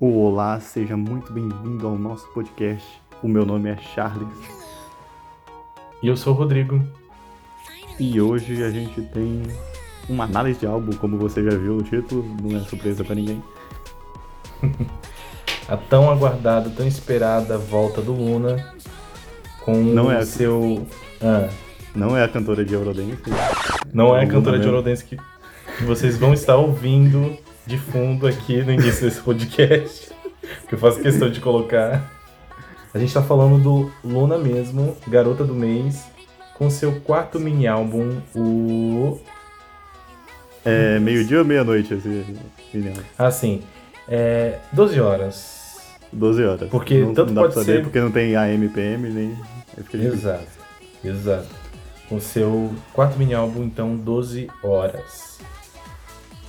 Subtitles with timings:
[0.00, 2.86] Olá, seja muito bem-vindo ao nosso podcast.
[3.22, 4.28] O meu nome é Charles
[6.02, 6.82] E eu sou o Rodrigo.
[7.98, 9.42] e hoje a gente tem
[10.08, 13.42] uma análise de álbum, como você já viu no título, não é surpresa pra ninguém.
[15.68, 18.74] A tão aguardada, tão esperada volta do Luna
[19.64, 20.86] com Não é o a- seu.
[21.20, 21.48] Ah,
[21.94, 23.18] Não é a cantora de Eurodance,
[23.92, 24.72] não é a cantora de mesmo.
[24.72, 25.18] Eurodance que
[25.84, 30.10] vocês vão estar ouvindo de fundo aqui no início desse podcast.
[30.68, 32.10] Que eu faço questão de colocar.
[32.92, 36.04] A gente tá falando do Luna mesmo, garota do mês,
[36.54, 39.20] com seu quarto mini álbum, o.
[40.64, 42.36] é meio-dia ou meia-noite esse
[42.74, 43.02] menino?
[43.18, 43.62] Assim,
[44.08, 44.58] é.
[44.72, 45.60] 12 horas.
[46.12, 46.68] 12 horas.
[46.68, 49.36] Porque não, tanto não dá pode pra saber ser- porque não tem AM, PM, nem...
[50.12, 50.46] Exato,
[51.04, 51.46] exato.
[52.08, 55.38] Com seu quarto mini álbum, então, 12 horas.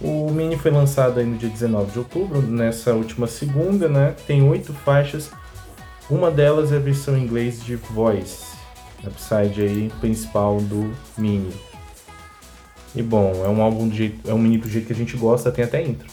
[0.04, 4.16] O mini foi lançado aí no dia 19 de outubro, nessa última segunda, né?
[4.26, 5.30] Tem oito faixas.
[6.10, 8.58] Uma delas é a versão em inglês de Voice,
[9.06, 11.54] upside aí principal do mini.
[12.96, 15.16] E bom, é um álbum do jeito, é um mini do jeito que a gente
[15.16, 16.08] gosta, tem até intro.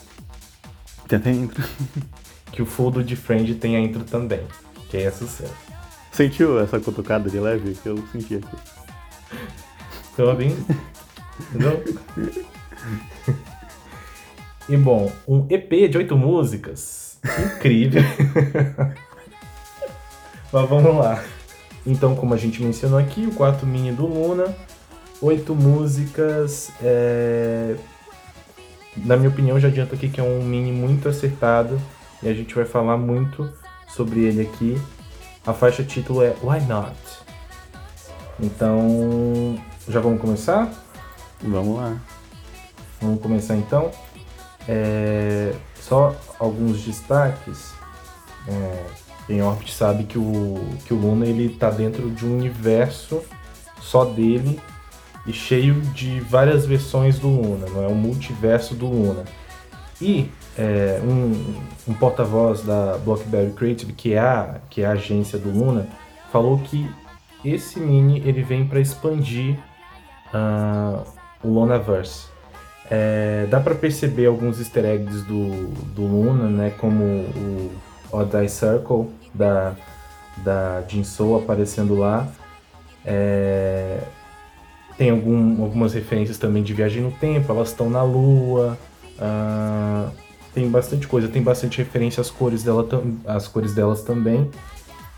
[1.07, 1.65] Tem até intro.
[2.51, 4.41] Que o full do Friend tem a intro também,
[4.89, 5.55] que é sucesso.
[6.11, 8.57] Sentiu essa cutucada de leve que eu senti aqui?
[10.13, 10.57] Então, bem.
[11.55, 11.85] Entendeu?
[14.69, 17.19] E bom, um EP de oito músicas.
[17.57, 18.03] Incrível.
[20.53, 21.23] Mas vamos lá.
[21.87, 24.55] Então, como a gente mencionou aqui, o quarto mini do Luna.
[25.23, 26.71] Oito músicas.
[26.83, 27.77] é,
[28.97, 31.81] Na minha opinião, já adianto aqui que é um mini muito acertado.
[32.23, 33.51] E a gente vai falar muito
[33.89, 34.79] sobre ele aqui.
[35.47, 36.95] A faixa título é Why Not?
[38.39, 39.59] Então,
[39.89, 40.71] já vamos começar?
[41.41, 41.97] Vamos lá.
[43.01, 43.91] Vamos começar então.
[44.69, 47.73] É, só alguns destaques.
[48.47, 48.85] É,
[49.27, 53.23] quem Orbit sabe que o, que o Luna ele tá dentro de um universo
[53.81, 54.61] só dele
[55.27, 59.25] e cheio de várias versões do Luna, não é um multiverso do Luna.
[60.01, 65.39] E é, um, um porta-voz da Blockberry Creative, que é, a, que é a agência
[65.39, 65.89] do Luna,
[66.33, 66.89] falou que
[67.45, 69.59] esse mini ele vem para expandir
[70.33, 71.03] ah,
[71.43, 72.27] o Lunaverse.
[72.91, 76.73] É, dá para perceber alguns easter eggs do, do Luna, né?
[76.79, 77.71] Como o
[78.11, 79.75] Odd Eye Circle da,
[80.39, 82.27] da Jinso aparecendo lá.
[83.05, 84.01] É,
[84.97, 88.77] tem algum, algumas referências também de viagem no tempo, elas estão na lua.
[89.21, 90.11] ah,
[90.53, 92.87] tem bastante coisa, tem bastante referência às cores, dela,
[93.27, 94.51] às cores delas também.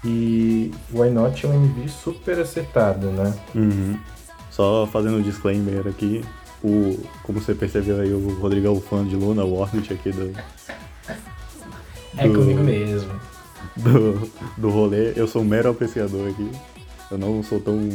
[0.05, 3.35] E o Why Not é um MV super acertado, né?
[3.55, 3.99] Uhum.
[4.51, 6.23] Só fazendo um disclaimer aqui,
[6.63, 10.11] o, como você percebeu aí, o Rodrigo é o fã de Luna, o Orbit aqui
[10.13, 10.33] do,
[12.17, 13.11] É Do- comigo mesmo.
[13.77, 15.13] do, do rolê.
[15.17, 16.51] Eu sou um mero apreciador aqui.
[17.11, 17.89] Eu não sou tão,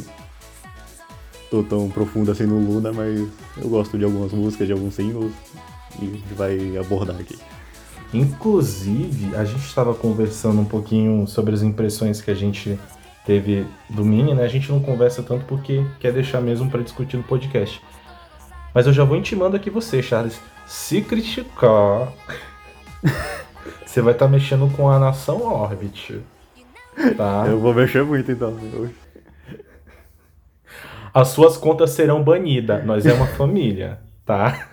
[1.49, 3.19] tô tão profundo assim no Luna, mas
[3.57, 5.31] eu gosto de algumas músicas, de alguns singles,
[6.01, 7.37] e a gente vai abordar aqui.
[8.13, 12.79] Inclusive, a gente estava conversando um pouquinho sobre as impressões que a gente
[13.25, 14.43] teve do Mini, né?
[14.43, 17.81] A gente não conversa tanto porque quer deixar mesmo para discutir no podcast.
[18.75, 20.37] Mas eu já vou intimando aqui você, Charles.
[20.67, 22.11] Se criticar,
[23.85, 26.19] você vai estar mexendo com a nação Orbit.
[27.15, 27.45] Tá?
[27.47, 28.53] Eu vou mexer muito então.
[31.13, 32.85] As suas contas serão banidas.
[32.85, 34.67] Nós é uma família, tá?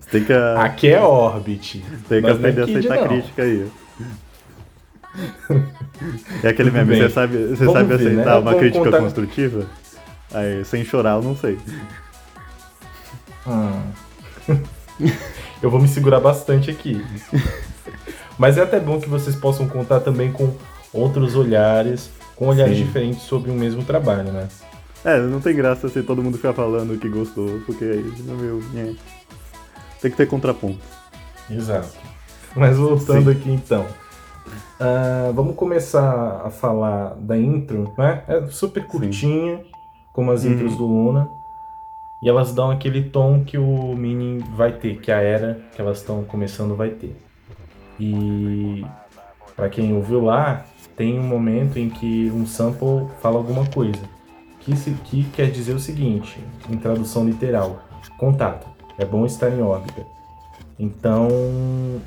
[0.00, 1.84] Você tem que, Aqui é Orbit.
[2.08, 3.06] tem que Nós é aprender a aceitar não.
[3.08, 3.70] crítica aí.
[6.42, 7.02] É aquele Tudo meme, bem.
[7.02, 8.10] você sabe, você Vamos sabe ver, né?
[8.22, 9.66] aceitar uma Vamos crítica contar- construtiva?
[10.34, 11.58] Aí, sem chorar, eu não sei.
[13.46, 13.82] Hum.
[15.62, 17.04] Eu vou me segurar bastante aqui.
[18.38, 20.52] Mas é até bom que vocês possam contar também com
[20.92, 22.84] outros olhares, com olhares Sim.
[22.84, 24.48] diferentes sobre o mesmo trabalho, né?
[25.04, 28.92] É, não tem graça se todo mundo ficar falando que gostou, porque aí, meu, é.
[30.00, 30.78] Tem que ter contraponto.
[31.50, 31.90] Exato.
[32.56, 33.86] Mas voltando aqui então.
[34.80, 38.22] Ah, vamos começar a falar da intro, né?
[38.26, 39.60] É super curtinha,
[40.12, 40.52] como as Uhum.
[40.52, 41.28] intros do Luna.
[42.22, 45.98] E elas dão aquele tom que o Mini vai ter, que a era que elas
[45.98, 47.16] estão começando vai ter.
[47.98, 48.84] E
[49.56, 50.64] pra quem ouviu lá,
[50.96, 54.00] tem um momento em que um sample fala alguma coisa.
[54.60, 56.38] Que, se, que quer dizer o seguinte,
[56.70, 57.82] em tradução literal:
[58.16, 58.68] contato.
[58.96, 60.06] É bom estar em órbita.
[60.78, 61.26] Então,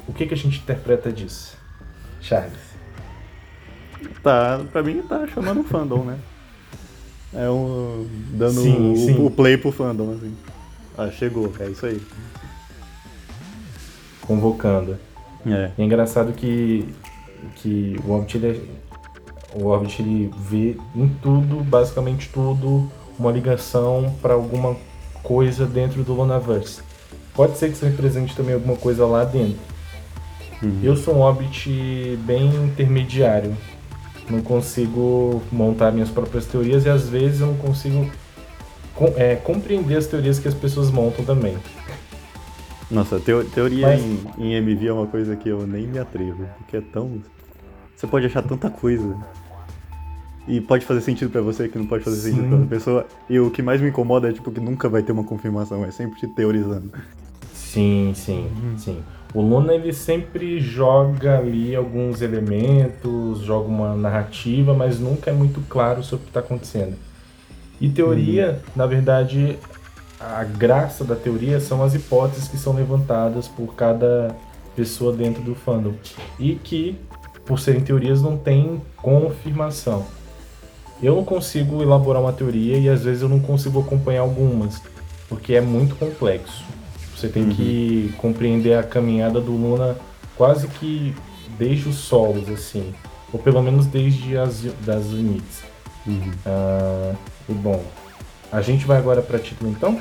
[0.07, 1.57] o que, que a gente interpreta disso?
[2.21, 2.75] Charles.
[4.23, 6.17] Tá, pra mim tá chamando fandom, né?
[7.35, 8.07] É um.
[8.31, 9.25] dando Sim, o, sim.
[9.25, 10.33] o play pro fandom, assim.
[10.97, 12.01] Ah, chegou, é isso aí.
[14.21, 14.97] Convocando.
[15.45, 15.71] É.
[15.77, 16.87] E é engraçado que,
[17.55, 18.69] que o Hobbit, ele,
[19.53, 22.89] o Hobbit ele vê em tudo, basicamente tudo,
[23.19, 24.75] uma ligação para alguma
[25.21, 26.81] coisa dentro do Lunaverse.
[27.33, 29.59] Pode ser que se represente também alguma coisa lá dentro.
[30.63, 30.79] Uhum.
[30.81, 33.55] Eu sou um Hobbit bem intermediário.
[34.30, 38.10] Não consigo montar minhas próprias teorias e às vezes eu não consigo
[38.95, 41.56] com- é, compreender as teorias que as pessoas montam também.
[42.89, 46.45] Nossa, teo- teoria Mas- em, em MV é uma coisa que eu nem me atrevo,
[46.57, 47.22] porque é tão.
[47.95, 49.16] Você pode achar tanta coisa.
[50.48, 52.48] E pode fazer sentido pra você que não pode fazer sentido Sim.
[52.50, 53.07] pra outra pessoa.
[53.27, 55.89] E o que mais me incomoda é tipo que nunca vai ter uma confirmação, é
[55.89, 56.92] sempre te teorizando.
[57.54, 59.04] Sim, sim, sim.
[59.35, 65.59] O Luna ele sempre joga ali alguns elementos, joga uma narrativa, mas nunca é muito
[65.67, 66.95] claro sobre o que está acontecendo.
[67.81, 69.59] E teoria, na verdade,
[70.17, 74.33] a graça da teoria são as hipóteses que são levantadas por cada
[74.73, 75.95] pessoa dentro do fandom
[76.39, 76.97] e que,
[77.45, 80.05] por serem teorias, não tem confirmação.
[81.03, 84.81] Eu não consigo elaborar uma teoria e às vezes eu não consigo acompanhar algumas,
[85.27, 86.63] porque é muito complexo.
[87.15, 89.95] Você tem que compreender a caminhada do Luna
[90.35, 91.15] quase que
[91.57, 92.94] desde os solos, assim.
[93.31, 95.63] Ou pelo menos desde as das limites.
[96.06, 96.31] Uhum.
[96.45, 97.13] Ah,
[97.47, 97.83] e bom,
[98.51, 100.00] a gente vai agora para título então?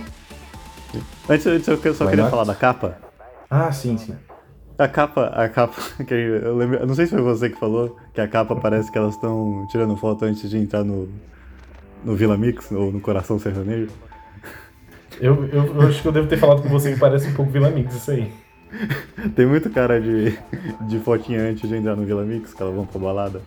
[1.28, 2.98] Antes, antes eu só Why queria falar da capa.
[3.48, 4.14] Ah, sim, sim.
[4.76, 7.96] A capa, a capa, que eu lembro, eu não sei se foi você que falou,
[8.12, 11.08] que a capa parece que elas estão tirando foto antes de entrar no,
[12.04, 13.88] no Vila Mix, ou no Coração Sertanejo.
[15.20, 17.50] Eu, eu, eu acho que eu devo ter falado com você que parece um pouco
[17.50, 18.30] Vila Mix isso aí.
[19.36, 20.36] Tem muito cara de,
[20.88, 23.40] de fotinha antes de entrar no Vila Mix, que elas vão pra balada.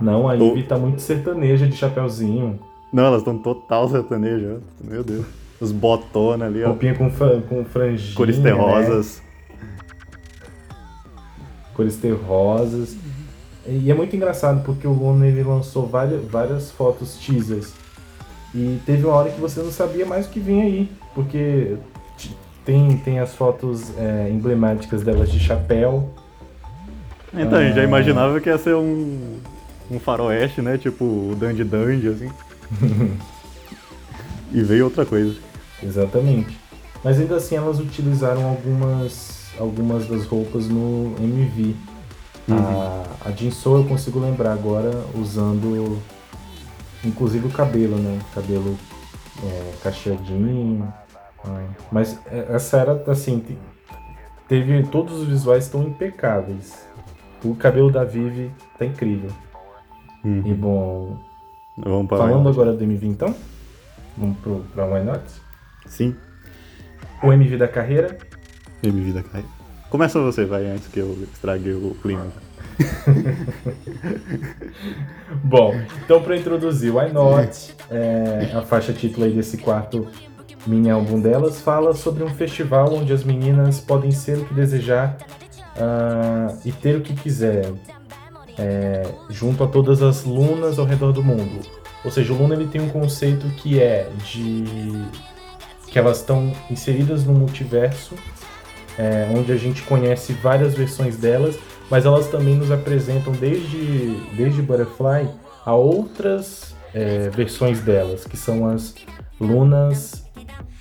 [0.00, 2.58] Não, a Ou- Ivy tá muito sertaneja de chapeuzinho,
[2.92, 4.84] Não, elas estão total sertanejo, ó.
[4.88, 5.26] meu Deus.
[5.60, 6.68] Os botona ali, ó.
[6.68, 7.10] roupinha com,
[7.48, 8.44] com franjinha, Cores né?
[8.44, 9.20] terrosas.
[11.74, 12.96] cores terrosas.
[13.66, 17.72] E é muito engraçado porque o Luna ele lançou várias, várias fotos teasers.
[18.54, 20.90] E teve uma hora que você não sabia mais o que vinha aí.
[21.14, 21.76] Porque
[22.64, 26.10] tem, tem as fotos é, emblemáticas delas de chapéu.
[27.32, 27.84] Então, a gente já Ah.
[27.84, 29.38] imaginava que ia ser um,
[29.90, 30.76] um faroeste, né?
[30.78, 32.28] Tipo o Dandy Dandy, assim.
[34.52, 35.36] e veio outra coisa.
[35.82, 36.58] Exatamente.
[37.02, 41.74] Mas ainda assim elas utilizaram algumas, algumas das roupas no MV.
[42.50, 45.98] A, a Jinso eu consigo lembrar agora usando
[47.04, 48.18] inclusive o cabelo, né?
[48.34, 48.76] Cabelo
[49.44, 50.92] é, cacheadinho.
[51.44, 53.58] Ah, mas é- essa era assim, te-
[54.48, 54.82] teve.
[54.84, 56.86] Todos os visuais estão impecáveis.
[57.42, 59.30] O cabelo da Vivi tá incrível.
[60.22, 60.42] Uhum.
[60.44, 61.16] E bom,
[61.78, 63.34] Vamos para falando agora do MV então,
[64.18, 65.22] vamos pro, pra Why Not?
[65.86, 66.14] Sim,
[67.22, 68.18] O MV da carreira,
[68.82, 69.42] MV da Kai.
[69.88, 72.26] Começa você, vai, antes que eu estrague o clima.
[75.42, 75.74] Bom,
[76.04, 80.06] então para introduzir Why Not, é, a faixa título aí desse quarto
[80.66, 85.16] mini álbum delas fala sobre um festival onde as meninas podem ser o que desejar
[85.76, 87.72] ah, e ter o que quiser,
[88.58, 91.60] é, junto a todas as lunas ao redor do mundo.
[92.04, 94.64] Ou seja, o Luna ele tem um conceito que é de
[95.86, 98.14] que elas estão inseridas no multiverso,
[98.96, 101.58] é, onde a gente conhece várias versões delas,
[101.90, 105.28] mas elas também nos apresentam desde, desde Butterfly
[105.64, 108.94] a outras é, versões delas, que são as
[109.40, 110.24] lunas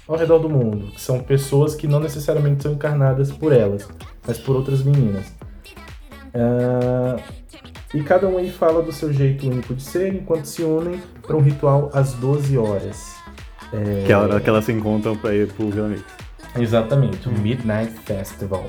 [0.08, 3.88] ao redor do mundo, que são pessoas que não necessariamente são encarnadas por elas,
[4.26, 5.32] mas por outras meninas.
[6.34, 7.18] Ah,
[7.94, 11.36] e cada um aí fala do seu jeito único de ser, enquanto se unem para
[11.36, 13.16] um ritual às 12 horas.
[13.74, 16.04] É, Que é a hora que elas se encontram pra ir pro Vila Mix.
[16.56, 18.66] Exatamente, o Midnight Festival.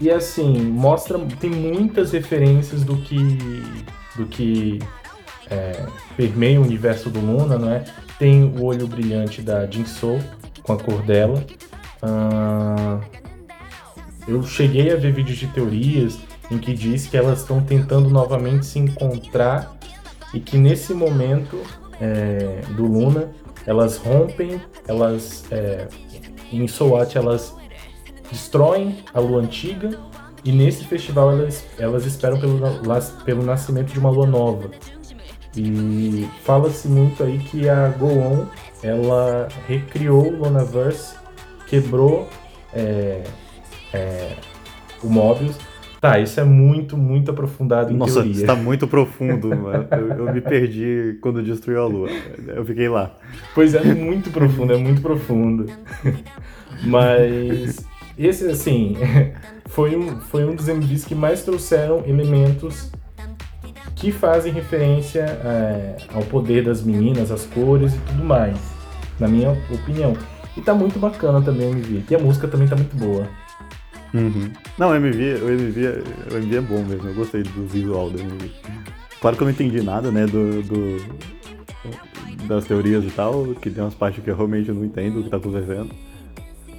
[0.00, 3.18] E assim, mostra, tem muitas referências do que
[4.16, 4.78] do que
[5.50, 7.84] é, permeia o universo do Luna, não é?
[8.18, 10.18] Tem o olho brilhante da Jinso
[10.62, 11.44] com a cor dela.
[12.02, 13.00] Ah,
[14.26, 16.18] eu cheguei a ver vídeos de teorias
[16.50, 19.76] em que diz que elas estão tentando novamente se encontrar
[20.32, 21.60] e que nesse momento
[22.00, 23.30] é, do Luna
[23.66, 25.88] elas rompem, elas é,
[26.52, 27.54] em Sowat elas
[28.30, 29.90] destroem a lua antiga
[30.44, 32.58] e nesse festival elas, elas esperam pelo,
[33.24, 34.70] pelo nascimento de uma lua nova.
[35.56, 38.46] E fala-se muito aí que a Go-On
[38.82, 41.16] ela recriou o Lunaverse,
[41.66, 42.28] quebrou
[42.72, 43.22] é,
[43.92, 44.36] é,
[45.02, 45.56] o Mobius.
[46.00, 48.32] Tá, isso é muito, muito aprofundado em Nossa, teoria.
[48.32, 49.86] isso tá muito profundo, mano.
[49.90, 52.08] Eu, eu me perdi quando destruiu a lua.
[52.46, 53.14] Eu fiquei lá.
[53.54, 55.66] Pois é, muito profundo, é muito profundo.
[56.84, 57.84] Mas
[58.26, 58.96] esse, assim,
[59.66, 62.90] foi um, foi um dos MVs que mais trouxeram elementos
[63.96, 68.56] que fazem referência é, ao poder das meninas, as cores e tudo mais,
[69.18, 70.16] na minha opinião.
[70.56, 72.04] E tá muito bacana também o MV.
[72.10, 73.28] E a música também tá muito boa.
[74.12, 74.50] Uhum.
[74.78, 78.20] Não, o MV, o, MV, o MV é bom mesmo, eu gostei do visual do
[78.20, 78.50] MV.
[79.20, 80.96] Claro que eu não entendi nada, né, do, do
[82.46, 85.30] das teorias e tal, que tem umas partes que eu realmente não entendo o que
[85.30, 85.90] tá acontecendo.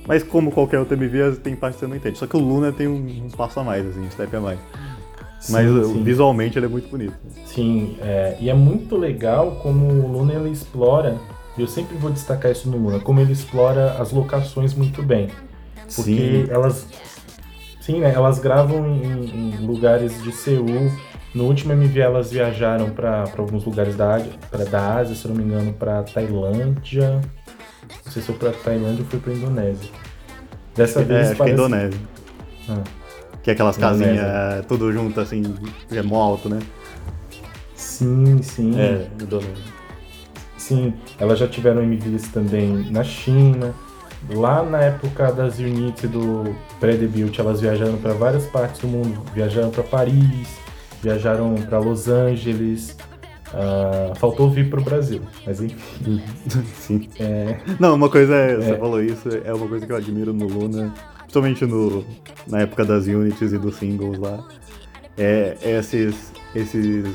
[0.07, 2.17] Mas como qualquer outro MV, tem partes que você não entende.
[2.17, 4.59] Só que o Luna tem um, um passo a mais, assim, um step a mais.
[5.39, 6.03] Sim, Mas sim.
[6.03, 7.13] visualmente ele é muito bonito.
[7.45, 11.17] Sim, é, e é muito legal como o Luna ele explora,
[11.57, 15.29] eu sempre vou destacar isso no Luna, como ele explora as locações muito bem.
[15.95, 16.45] Porque sim.
[16.49, 16.87] elas.
[17.81, 18.13] Sim, né?
[18.13, 20.91] Elas gravam em, em lugares de Seul,
[21.33, 25.43] no último MV elas viajaram para alguns lugares da, pra, da Ásia, se não me
[25.43, 27.21] engano, para Tailândia.
[28.05, 29.89] Não sei se foi para Tailândia ou foi para Indonésia.
[30.75, 31.43] Dessa vez é, acho parece...
[31.43, 31.99] que é Indonésia.
[32.69, 32.83] Ah.
[33.43, 35.43] Que é aquelas casinhas é, tudo junto assim,
[35.91, 36.59] é mó alto, né?
[37.75, 38.79] Sim, sim.
[38.79, 39.81] É, Indonésia.
[40.57, 43.73] Sim, elas já tiveram MVs também na China.
[44.29, 49.23] Lá na época das Unity do pré-debut, elas viajaram para várias partes do mundo.
[49.33, 50.47] Viajaram para Paris,
[51.01, 52.95] viajaram para Los Angeles.
[53.53, 56.21] Uh, faltou vir para o Brasil, mas enfim.
[56.75, 57.09] Sim.
[57.19, 57.59] É...
[57.79, 58.77] Não, uma coisa é, você é...
[58.77, 62.05] falou isso, é uma coisa que eu admiro no Luna, principalmente no,
[62.47, 64.47] na época das Unities e dos singles lá.
[65.17, 67.13] É, é esses, esses,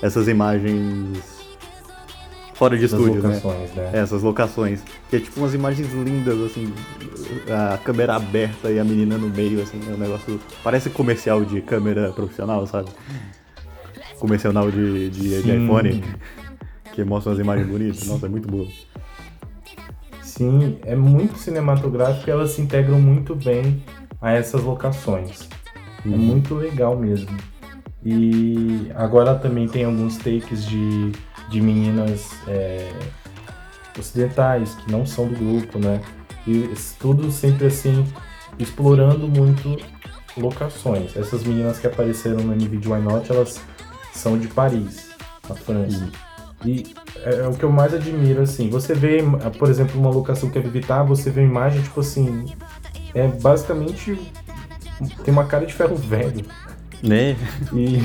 [0.00, 1.36] essas imagens
[2.54, 3.40] fora de estúdio, né?
[3.74, 3.90] né?
[3.92, 4.80] Essas locações.
[5.10, 6.72] Que é tipo umas imagens lindas, assim,
[7.50, 10.40] a câmera aberta e a menina no meio, assim, é um negócio.
[10.64, 12.90] Parece comercial de câmera profissional, sabe?
[14.18, 16.02] Comercial de, de, de iPhone,
[16.92, 18.06] que mostra umas imagens bonitas.
[18.06, 18.66] Nossa, é muito boa.
[20.22, 23.82] Sim, é muito cinematográfico e elas se integram muito bem
[24.20, 25.48] a essas locações.
[26.04, 26.14] É uhum.
[26.14, 27.36] É muito legal mesmo.
[28.04, 31.12] E agora também tem alguns takes de
[31.48, 32.90] de meninas é,
[33.98, 36.00] ocidentais que não são do grupo, né?
[36.46, 38.04] E tudo sempre assim,
[38.58, 39.76] explorando muito
[40.36, 41.16] locações.
[41.16, 43.60] Essas meninas que apareceram no de Why Not, elas
[44.16, 45.08] são de Paris,
[45.48, 46.04] na França.
[46.04, 46.10] Uhum.
[46.64, 46.94] E
[47.24, 49.18] é, é, o que eu mais admiro, assim, você vê,
[49.58, 52.46] por exemplo, uma locação que é Vivitar, você vê uma imagem, tipo assim,
[53.14, 54.18] é basicamente
[55.24, 56.44] tem uma cara de ferro velho.
[57.02, 57.36] Né?
[57.72, 58.00] E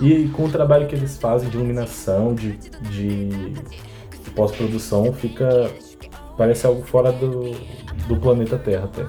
[0.00, 2.52] E com o trabalho que eles fazem de iluminação, de,
[2.90, 5.70] de pós-produção, fica.
[6.36, 7.52] parece algo fora do,
[8.08, 9.04] do planeta Terra até.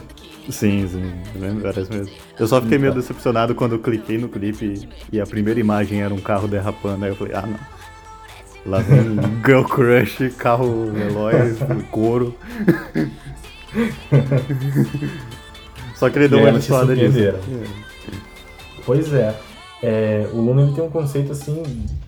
[0.49, 1.13] Sim, sim,
[1.61, 2.13] parece mesmo.
[2.37, 3.01] Eu só fiquei meio então.
[3.01, 7.11] decepcionado quando eu cliquei no clipe e a primeira imagem era um carro derrapando, aí
[7.11, 7.59] eu falei, ah não.
[8.65, 11.59] Lá vem Girl Crush, carro veloz,
[11.91, 12.35] couro.
[15.95, 17.17] Só que ele deu uma suada disso.
[18.85, 19.35] Pois é.
[19.81, 21.61] É, o Luna ele tem um conceito assim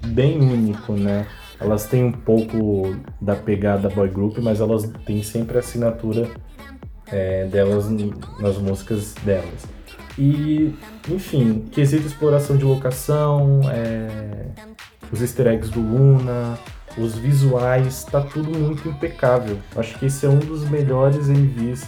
[0.05, 1.27] bem único, né?
[1.59, 6.29] Elas têm um pouco da pegada boy group, mas elas têm sempre a assinatura
[7.07, 7.89] é, delas
[8.39, 9.67] nas músicas delas.
[10.17, 10.73] E,
[11.09, 14.45] enfim, quesito exploração de locação, é,
[15.11, 16.57] os easter eggs do Luna,
[16.97, 19.57] os visuais, tá tudo muito impecável.
[19.75, 21.85] Acho que esse é um dos melhores MVs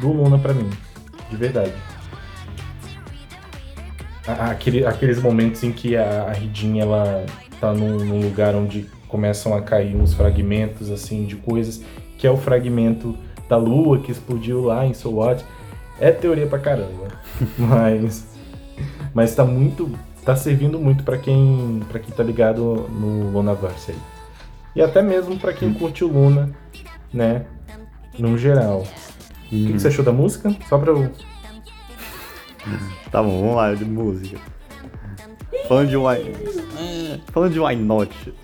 [0.00, 0.68] do Luna para mim,
[1.30, 1.72] de verdade
[4.26, 7.26] aquele, aqueles momentos em que a, a Ridinha ela
[7.60, 11.82] tá num, num, lugar onde começam a cair uns fragmentos assim de coisas,
[12.18, 13.16] que é o fragmento
[13.54, 15.44] da lua que explodiu lá em So What.
[16.00, 17.06] É teoria pra caramba,
[17.56, 18.26] mas
[19.14, 19.88] mas tá muito
[20.24, 23.98] tá servindo muito para quem para quem tá ligado no Lunaverse aí.
[24.74, 26.50] E até mesmo para quem curte o Luna,
[27.12, 27.46] né,
[28.18, 28.84] no geral.
[29.46, 29.92] O que, que, você uhum.
[29.92, 30.56] achou da música?
[30.68, 31.12] Só pra eu
[33.12, 34.36] Tá bom, vamos lá, de música.
[35.68, 37.20] Falando de Why.
[37.32, 38.34] Falando de Why Not.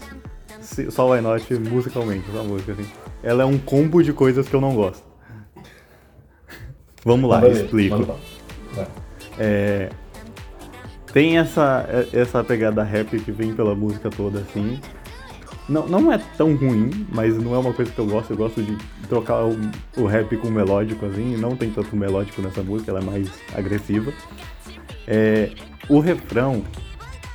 [0.91, 2.87] Só Why Not musicalmente, essa música, assim.
[3.23, 5.05] Ela é um combo de coisas que eu não gosto.
[7.05, 8.17] Vamos lá, explico.
[9.39, 9.91] É,
[11.13, 14.79] tem essa, essa pegada rap que vem pela música toda, assim.
[15.69, 18.31] Não, não é tão ruim, mas não é uma coisa que eu gosto.
[18.31, 18.77] Eu gosto de
[19.09, 19.57] trocar o,
[19.97, 21.37] o rap com o melódico, assim.
[21.37, 24.13] Não tem tanto melódico nessa música, ela é mais agressiva.
[25.07, 25.51] É,
[25.89, 26.63] o refrão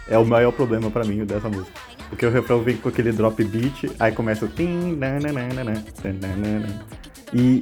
[0.08, 1.85] é o maior problema para mim dessa música.
[2.16, 4.50] Porque o refrão vem com aquele drop beat, aí começa o.
[7.34, 7.62] E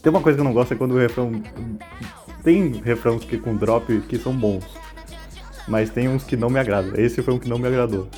[0.00, 1.42] tem uma coisa que eu não gosto é quando o refrão.
[2.44, 4.64] Tem refrãos que com drop que são bons.
[5.66, 6.92] Mas tem uns que não me agradam.
[6.94, 8.08] Esse foi um que não me agradou.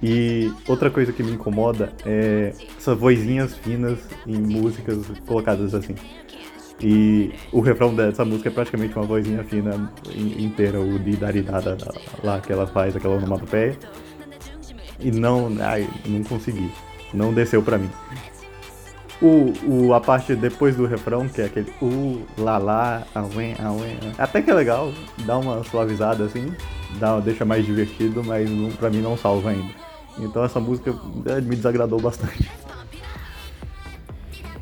[0.00, 5.96] E outra coisa que me incomoda é essas vozinhas finas em músicas colocadas assim.
[6.80, 11.76] E o refrão dessa música é praticamente uma vozinha fina inteira, o de daridada
[12.22, 13.76] lá que ela faz, aquela onomatopeia.
[15.00, 16.70] E não, ai, não consegui.
[17.12, 17.90] Não desceu pra mim.
[19.20, 23.96] O, o, a parte depois do refrão, que é aquele u, lá, lá, auê, auê,
[24.18, 24.92] até que é legal,
[25.24, 26.52] dá uma suavizada assim,
[26.98, 29.72] dá, deixa mais divertido, mas não, pra mim não salva ainda.
[30.18, 30.94] Então essa música
[31.26, 32.50] é, me desagradou bastante.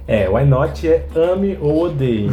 [0.07, 2.31] É, Why Not é ame ou odeie.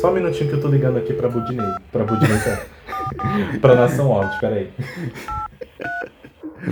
[0.00, 1.66] Só um minutinho que eu tô ligando aqui pra Budinei.
[1.92, 2.62] Pra Budinei, tá?
[3.60, 4.72] pra Nação Out, peraí.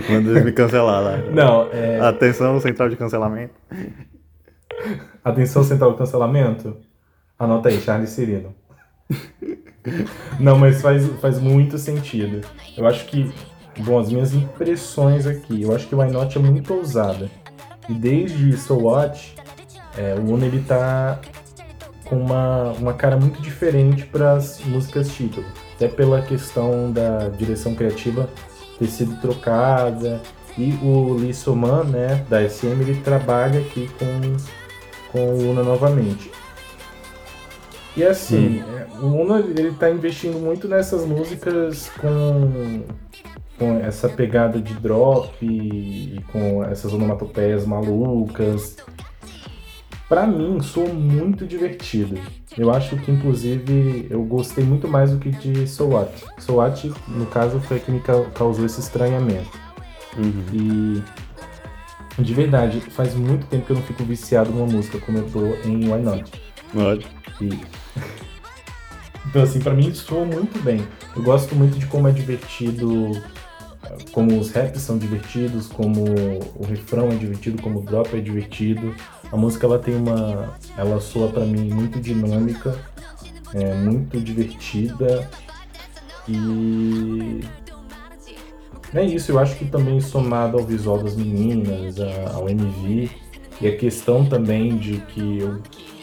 [0.09, 1.17] Manda eles me cancelar lá.
[1.17, 1.99] Não, é.
[1.99, 3.53] Atenção, central de cancelamento.
[5.23, 6.77] Atenção, central de cancelamento?
[7.37, 8.53] Anota aí, Charles Cirino.
[10.39, 12.41] Não, mas faz, faz muito sentido.
[12.77, 13.31] Eu acho que,
[13.79, 17.29] bom, as minhas impressões aqui, eu acho que o Why Not é muito ousada.
[17.87, 19.35] E desde So What,
[19.97, 21.19] é, o Uno ele tá
[22.05, 25.45] com uma, uma cara muito diferente para as músicas título.
[25.75, 28.29] Até pela questão da direção criativa
[28.79, 30.21] ter sido trocada.
[30.57, 34.37] E o Lee Soman, né, da SM, ele trabalha aqui com,
[35.11, 36.31] com o Una novamente.
[37.95, 38.79] E assim, hum.
[39.01, 42.83] O Una ele tá investindo muito nessas músicas com,
[43.57, 48.75] com essa pegada de drop e com essas onomatopeias malucas
[50.09, 52.19] para mim, sou muito divertido.
[52.57, 56.11] Eu acho que, inclusive, eu gostei muito mais do que de SWAT.
[56.39, 58.01] SWAT, no caso, foi a que me
[58.33, 59.57] causou esse estranhamento.
[60.17, 61.03] Uhum.
[62.17, 65.29] E, de verdade, faz muito tempo que eu não fico viciado numa música como eu
[65.29, 66.31] tô em Why Not.
[66.73, 67.07] Pode.
[67.41, 67.49] E...
[69.29, 70.81] Então, assim, para mim soa muito bem.
[71.15, 73.11] Eu gosto muito de como é divertido,
[74.11, 76.03] como os raps são divertidos, como
[76.55, 78.93] o refrão é divertido, como o drop é divertido.
[79.31, 82.77] A música ela tem uma, ela soa para mim muito dinâmica,
[83.53, 85.29] é muito divertida
[86.27, 87.41] e
[88.93, 89.31] é isso.
[89.31, 91.95] Eu acho que também somado ao visual das meninas,
[92.33, 93.09] ao MV
[93.61, 95.61] e a questão também de que eu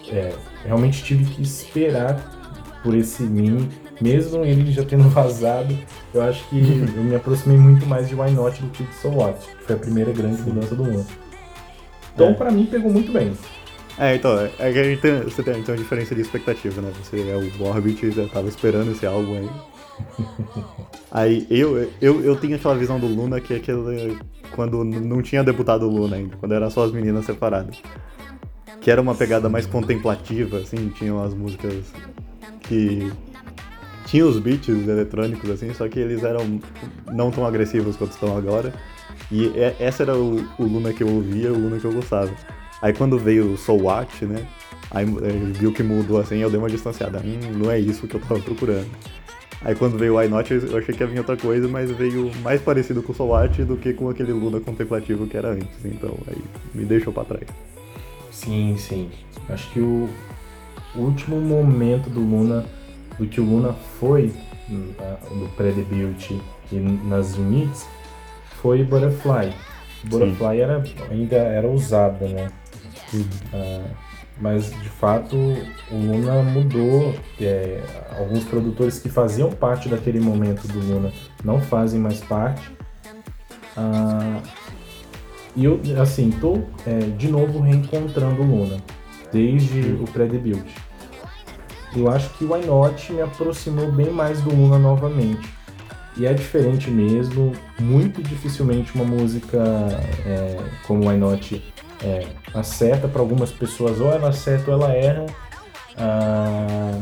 [0.09, 0.33] é,
[0.65, 2.35] realmente tive que esperar
[2.83, 3.69] por esse mini,
[4.01, 5.77] mesmo ele já tendo vazado,
[6.13, 6.59] eu acho que
[6.97, 9.77] eu me aproximei muito mais de Why Not do que de So What, que foi
[9.77, 11.07] a primeira grande mudança do mundo.
[12.15, 12.35] Então, é.
[12.35, 13.33] pra mim, pegou muito bem.
[13.99, 16.93] É, então, é, que a gente tem, você tem, tem uma diferença de expectativa, né?
[17.03, 19.51] Você é o Orbit, já tava esperando esse álbum aí.
[21.11, 24.19] aí eu, eu, eu tinha aquela visão do Luna que é aquele.
[24.55, 27.79] Quando não tinha debutado o Luna ainda, quando eram só as meninas separadas.
[28.81, 31.85] Que era uma pegada mais contemplativa, assim, tinham as músicas
[32.61, 33.11] que.
[34.07, 36.61] Tinha os beats eletrônicos, assim, só que eles eram
[37.13, 38.73] não tão agressivos quanto estão agora.
[39.31, 42.31] E é, essa era o, o Luna que eu ouvia, o Luna que eu gostava.
[42.81, 44.47] Aí quando veio o Soul Watch, né?
[44.93, 45.05] Aí
[45.53, 47.19] viu que mudou assim, eu dei uma distanciada.
[47.19, 48.87] Hum, não é isso que eu tava procurando.
[49.63, 52.31] Aí quando veio o Why Not, eu achei que ia vir outra coisa, mas veio
[52.43, 55.85] mais parecido com o Soul Watch do que com aquele Luna contemplativo que era antes.
[55.85, 56.39] Então aí
[56.73, 57.49] me deixou pra trás.
[58.31, 59.11] Sim, sim.
[59.49, 60.09] Acho que o
[60.95, 62.67] último momento do Luna,
[63.19, 64.33] do que o Luna foi
[64.69, 66.41] no pré-debut
[66.73, 67.87] e nas limites,
[68.61, 69.55] foi Butterfly.
[70.05, 72.49] Butterfly era, ainda era usada, né?
[73.15, 73.85] Uh,
[74.41, 77.15] mas de fato o Luna mudou.
[77.41, 77.81] É,
[78.19, 81.13] alguns produtores que faziam parte daquele momento do Luna
[81.45, 82.71] não fazem mais parte.
[83.77, 84.43] Uh,
[85.55, 88.77] e eu, assim, tô é, de novo reencontrando o Luna,
[89.33, 90.67] desde o pré-debut.
[91.97, 95.49] Eu acho que o Why Not me aproximou bem mais do Luna novamente.
[96.17, 97.53] E é diferente mesmo.
[97.81, 99.59] Muito dificilmente uma música
[100.27, 101.65] é, como Why Not
[102.05, 105.25] é, acerta para algumas pessoas, ou ela acerta ou ela erra.
[105.97, 107.01] Ah,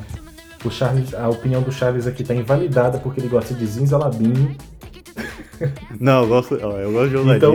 [0.65, 4.57] o Charles, a opinião do Charles aqui está invalidada porque ele gosta de Zinzalabim.
[5.99, 7.37] Não, eu gosto, eu gosto de ousadia.
[7.37, 7.55] Então...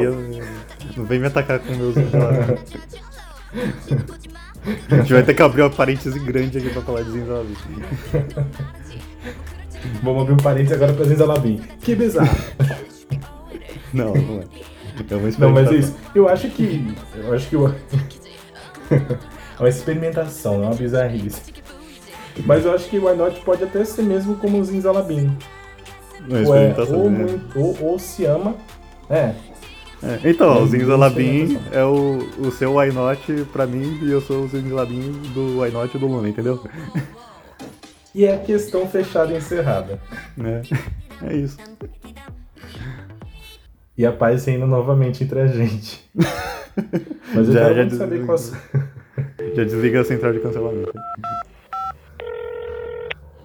[0.98, 1.96] Não vem me atacar com meus
[4.92, 7.56] A gente vai ter que abrir uma parêntese grande aqui pra falar de Zinzalabim.
[10.04, 11.62] Vamos abrir um parênteses agora pra Zenza Labim.
[11.82, 12.30] Que bizarro.
[13.94, 14.44] não, não é.
[15.00, 15.96] É não, mas é isso.
[16.14, 16.96] Eu acho que.
[17.16, 17.56] Eu acho que.
[17.56, 17.68] Eu...
[18.92, 21.54] é uma experimentação, não é uma bizarrice.
[22.46, 25.38] Mas eu acho que o Why Not pode até ser mesmo como o Zinzalabim.
[26.30, 27.40] Ou, é, ou, né?
[27.56, 28.56] ou, ou, se ama.
[29.10, 29.34] É.
[30.02, 34.44] é então, o Zinzalabim é o, o seu Why Not pra mim e eu sou
[34.44, 36.64] o Zinzalabim do Why Not do Luna, entendeu?
[38.14, 40.00] E é questão fechada e encerrada.
[40.44, 41.58] É, é isso.
[43.96, 46.10] E a paz reina novamente entre a gente.
[47.36, 48.38] Mas eu já, já, já saber qual...
[49.56, 50.94] já desliga a central de cancelamento.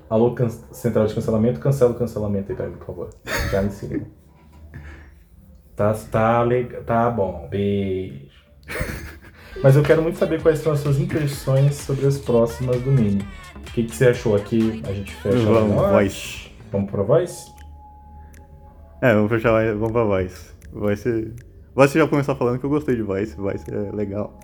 [0.08, 0.48] Alô, can...
[0.48, 3.10] central de cancelamento, cancela o cancelamento aí pra mim, por favor.
[3.50, 4.06] Já me siga.
[5.76, 8.28] Tá, tá, legal, tá bom, beijo.
[9.62, 13.26] Mas eu quero muito saber quais são as suas impressões sobre as próximas do Mini.
[13.56, 14.82] O que, que você achou aqui?
[14.86, 16.50] A gente fecha Vamos, a voz.
[16.70, 17.46] Vamos pra voz?
[19.00, 20.54] É, vamos fechar, vamos pra voz.
[20.72, 21.32] Voice.
[21.74, 23.36] Voice já começou falando que eu gostei de Voice.
[23.36, 24.38] Voice é legal.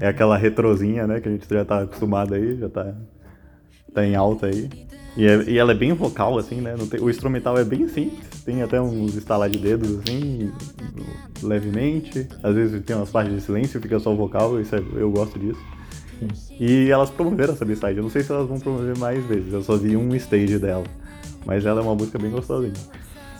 [0.00, 1.20] É aquela retrozinha, né?
[1.20, 2.94] Que a gente já tá acostumado aí, já tá,
[3.92, 4.68] tá em alta aí.
[5.16, 6.74] E, é- e ela é bem vocal, assim, né?
[6.90, 8.26] tem- o instrumental é bem simples.
[8.44, 10.50] Tem até uns estalar de dedos, assim,
[11.42, 12.26] levemente.
[12.42, 14.60] Às vezes tem umas partes de silêncio, fica só o vocal.
[14.60, 15.60] Isso é- eu gosto disso.
[16.58, 17.96] E elas promoveram essa B-side.
[17.96, 19.52] Eu não sei se elas vão promover mais vezes.
[19.52, 20.84] Eu só vi um stage dela.
[21.44, 22.72] Mas ela é uma música bem gostosinha.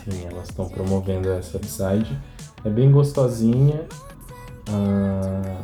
[0.04, 2.16] Sim, elas estão promovendo essa side.
[2.64, 3.82] É bem gostosinha.
[4.68, 5.60] Ah,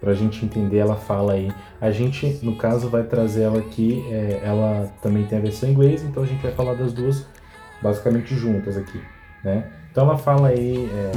[0.00, 1.52] pra gente entender, ela fala aí.
[1.80, 4.04] A gente, no caso, vai trazer ela aqui.
[4.10, 7.26] é, ela também tem a versão em inglês, então a gente vai falar das duas
[7.82, 9.00] basicamente juntas aqui,
[9.44, 9.64] né?
[9.90, 11.12] Então ela fala aí é,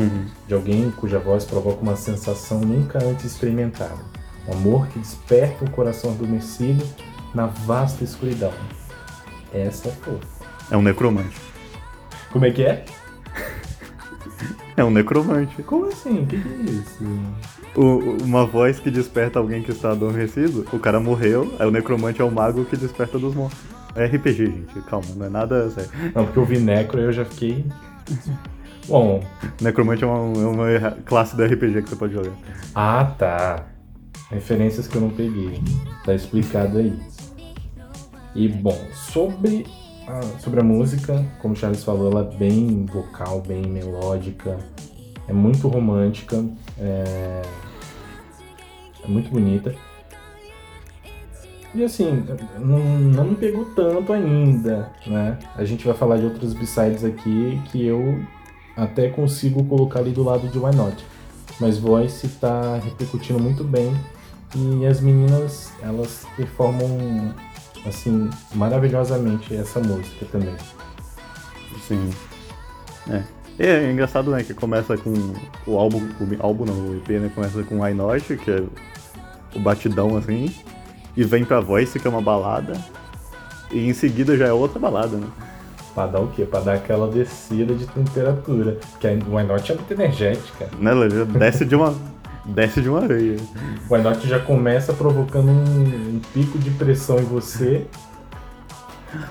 [0.47, 3.99] de alguém cuja voz provoca uma sensação nunca antes experimentada.
[4.47, 6.83] Um amor que desperta o coração adormecido
[7.33, 8.51] na vasta escuridão.
[9.53, 10.27] Essa é fofa.
[10.71, 11.39] É um necromante.
[12.31, 12.85] Como é que é?
[14.75, 15.61] É um necromante.
[15.61, 16.23] Como assim?
[16.23, 17.03] O que, que é isso?
[17.75, 22.21] O- uma voz que desperta alguém que está adormecido, o cara morreu, aí o necromante
[22.21, 23.57] é o mago que desperta dos mortos.
[23.95, 25.89] É RPG, gente, calma, não é nada sério.
[26.15, 27.65] Não, porque eu vi Necro e eu já fiquei.
[28.87, 29.23] Bom.
[29.61, 32.31] Necromante é uma, é uma classe do RPG que você pode jogar.
[32.75, 33.65] Ah, tá.
[34.29, 35.61] Referências que eu não peguei.
[36.05, 36.93] Tá explicado aí.
[38.35, 39.65] E bom, sobre
[40.07, 44.57] a, sobre a música, como o Charles falou, ela é bem vocal, bem melódica,
[45.27, 46.43] é muito romântica,
[46.79, 47.41] é,
[49.03, 49.73] é muito bonita.
[51.75, 52.23] E assim,
[52.59, 55.39] não, não me pegou tanto ainda, né?
[55.55, 58.23] A gente vai falar de outros b-sides aqui que eu
[58.77, 61.03] até consigo colocar ali do lado de Why Not.
[61.59, 63.91] Mas Voice tá repercutindo muito bem
[64.55, 67.33] e as meninas, elas performam
[67.87, 70.55] assim maravilhosamente essa música também.
[71.87, 72.09] Sim.
[73.09, 73.23] É.
[73.59, 75.13] E é engraçado, né, que começa com
[75.67, 78.63] o álbum, o álbum não, o EP, né, começa com I Not, que é
[79.55, 80.53] o batidão, assim,
[81.15, 82.73] e vem pra Voice, que é uma balada,
[83.71, 85.27] e em seguida já é outra balada, né.
[85.93, 86.43] Pra dar o quê?
[86.43, 88.79] Pra dar aquela descida de temperatura.
[88.91, 90.67] Porque a Why Not é muito energética.
[90.79, 91.93] Né, ela já desce de uma,
[92.45, 93.37] desce de uma areia.
[93.87, 97.85] O Why já começa provocando um, um pico de pressão em você.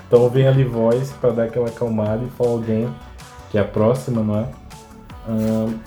[0.07, 2.89] Então vem ali voz pra dar aquela acalmada e Fall Again,
[3.53, 4.49] que é a próxima, não é?
[5.29, 5.77] Ahn,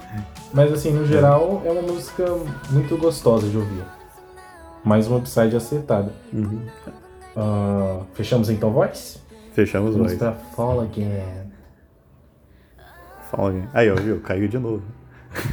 [0.55, 2.25] mas assim, no geral, é uma música
[2.71, 3.83] muito gostosa de ouvir.
[4.85, 6.13] Mais uma upside acertada.
[6.33, 6.61] Uhum.
[7.37, 9.21] Ah, fechamos então voz?
[9.53, 10.17] Fechamos Vamos Voice.
[10.17, 11.11] pra Fall Again.
[13.33, 13.69] Fala alguém.
[13.75, 14.85] Aí, ó, viu, caiu de novo.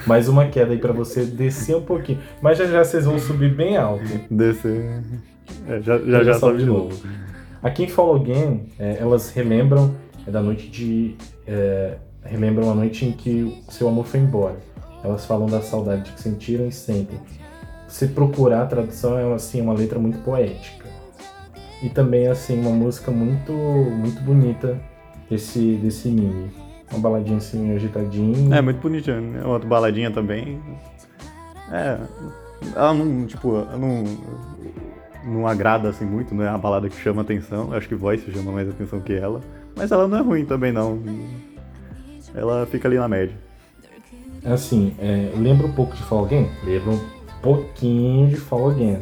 [0.06, 2.20] Mais uma queda aí pra você descer um pouquinho.
[2.44, 4.06] Mas já já vocês vão subir bem alto.
[4.30, 5.02] Descer.
[5.68, 6.96] É, já já, já, sobe de novo.
[7.64, 9.96] Aqui em Fall Again, é, elas relembram
[10.28, 11.16] é, da noite de.
[11.48, 14.58] É, relembram a noite em que seu amor foi embora.
[15.04, 17.20] Elas falam da saudade que sentiram e sentem.
[17.88, 20.86] Se procurar a tradução, é assim, uma letra muito poética.
[21.82, 24.80] E também, assim, uma música muito, muito bonita
[25.30, 26.50] desse, desse mini.
[26.90, 28.56] Uma baladinha assim, agitadinha.
[28.56, 29.20] É, muito bonitinha.
[29.20, 29.44] né?
[29.46, 30.62] Outra baladinha também.
[31.72, 31.98] É.
[32.76, 34.04] Ela não, tipo, ela não.
[35.26, 37.70] Não agrada assim muito, não é uma balada que chama atenção.
[37.72, 39.42] Eu acho que Voice chama mais atenção que ela.
[39.76, 41.02] Mas ela não é ruim também, não.
[42.34, 43.36] Ela fica ali na média.
[44.46, 46.50] Assim, é, lembra um pouco de Fall Again?
[46.64, 47.00] Lembra um
[47.42, 49.00] pouquinho de Fall Again.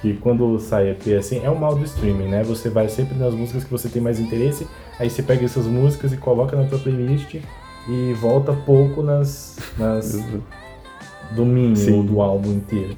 [0.00, 2.42] Que quando sai EP assim, é o mal do streaming, né?
[2.44, 4.66] Você vai sempre nas músicas que você tem mais interesse,
[4.98, 7.36] aí você pega essas músicas e coloca na tua playlist
[7.88, 10.22] e volta pouco nas, nas
[11.34, 12.96] do mini ou do álbum inteiro.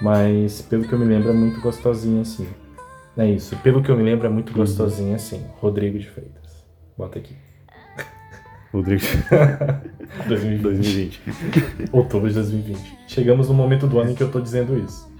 [0.00, 2.46] Mas pelo que eu me lembro é muito gostosinha assim.
[3.16, 5.42] É isso, pelo que eu me lembro é muito gostosinha assim.
[5.60, 6.64] Rodrigo de Freitas.
[6.98, 7.34] Bota aqui.
[8.72, 9.02] Rodrigo
[10.28, 10.62] 2020.
[10.62, 11.22] 2020.
[11.92, 12.98] Outubro de 2020.
[13.08, 15.10] Chegamos no momento do ano em que eu tô dizendo isso.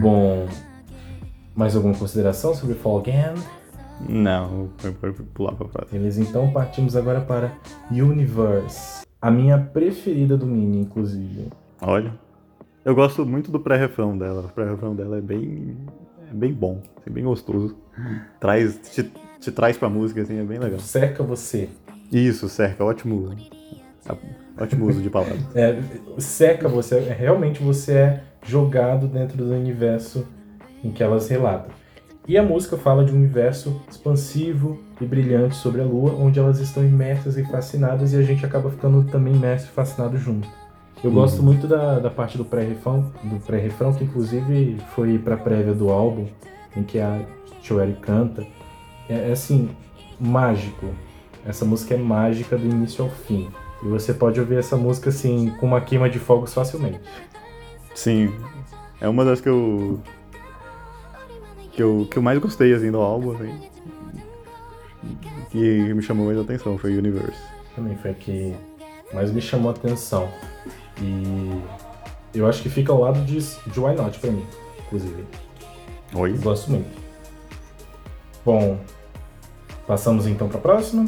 [0.00, 0.48] Bom,
[1.54, 3.34] mais alguma consideração sobre Fall Again?
[4.08, 5.98] Não, pode pular pra próxima.
[5.98, 7.52] Beleza, então partimos agora para
[7.90, 9.06] Universe.
[9.20, 11.48] A minha preferida do Mini, inclusive.
[11.80, 12.12] Olha.
[12.84, 14.42] Eu gosto muito do pré-refrão dela.
[14.42, 15.76] O pré-refrão dela é bem.
[16.34, 17.76] É bem bom, assim, bem gostoso.
[18.40, 18.76] Traz.
[18.92, 19.08] Te,
[19.40, 20.80] te traz pra música, assim, é bem legal.
[20.80, 21.68] Cerca você.
[22.10, 23.30] Isso, cerca, ótimo.
[24.58, 25.40] Ótimo uso de palavras.
[25.54, 25.78] É,
[26.18, 26.96] cerca você.
[26.96, 30.26] é, Realmente você é jogado dentro do universo
[30.82, 31.70] em que elas relatam.
[32.26, 36.58] E a música fala de um universo expansivo e brilhante sobre a Lua, onde elas
[36.58, 40.48] estão imersas e fascinadas e a gente acaba ficando também imerso e fascinado junto.
[41.04, 41.16] Eu Uhum.
[41.16, 45.90] gosto muito da, da parte do pré-refrão, do pré-refrão que inclusive foi pra prévia do
[45.90, 46.26] álbum,
[46.74, 47.20] em que a
[47.62, 48.42] Joelle canta.
[49.08, 49.68] É, é assim,
[50.18, 50.86] mágico.
[51.46, 53.50] Essa música é mágica do início ao fim.
[53.82, 57.00] E você pode ouvir essa música assim, com uma queima de fogos facilmente.
[57.94, 58.32] Sim,
[58.98, 60.00] é uma das que eu.
[61.72, 63.60] que eu, que eu mais gostei assim, do álbum, assim.
[65.50, 67.38] Que me chamou mais a atenção, foi Universe.
[67.76, 68.54] Também foi a que
[69.12, 70.28] mais me chamou a atenção.
[71.00, 71.62] E
[72.34, 74.44] eu acho que fica ao lado de, de Why Not pra mim,
[74.86, 75.24] inclusive.
[76.14, 76.32] Oi?
[76.32, 76.88] Eu gosto muito.
[78.44, 78.78] Bom,
[79.86, 81.06] passamos então pra próxima.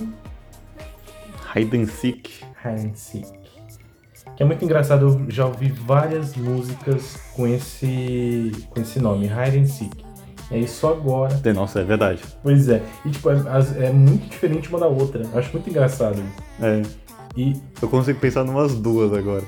[1.55, 2.31] Hide and Seek.
[2.65, 3.27] Hide and Seek.
[4.37, 9.59] Que é muito engraçado, eu já ouvi várias músicas com esse, com esse nome, Hide
[9.61, 10.05] and Seek.
[10.51, 11.41] É isso agora.
[11.55, 12.23] Nossa, é verdade.
[12.43, 12.81] Pois é.
[13.05, 13.37] E tipo, é,
[13.87, 15.23] é muito diferente uma da outra.
[15.33, 16.65] Eu acho muito engraçado isso.
[16.65, 16.83] É,
[17.37, 17.61] E.
[17.83, 19.43] eu consigo pensar em umas duas agora.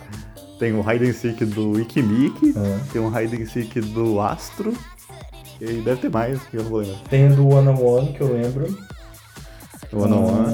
[0.59, 4.73] Tem o Hide and Seek do Ikimiki, ah, tem um Hide and Seek do Astro,
[5.61, 6.99] e deve ter mais, que eu não vou lembrar.
[7.09, 8.77] tem do One on One, que eu lembro.
[9.93, 10.47] O One on One.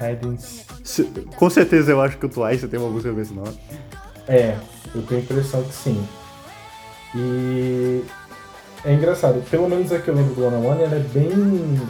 [0.00, 0.36] Ah, Hide and.
[0.84, 1.04] Se-
[1.36, 3.56] Com certeza eu acho que o Twice tem uma música com esse nome.
[4.26, 4.56] É,
[4.94, 6.04] eu tenho a impressão que sim.
[7.14, 8.02] E
[8.84, 11.80] é engraçado, pelo menos a que eu lembro do One on One, ela é bem.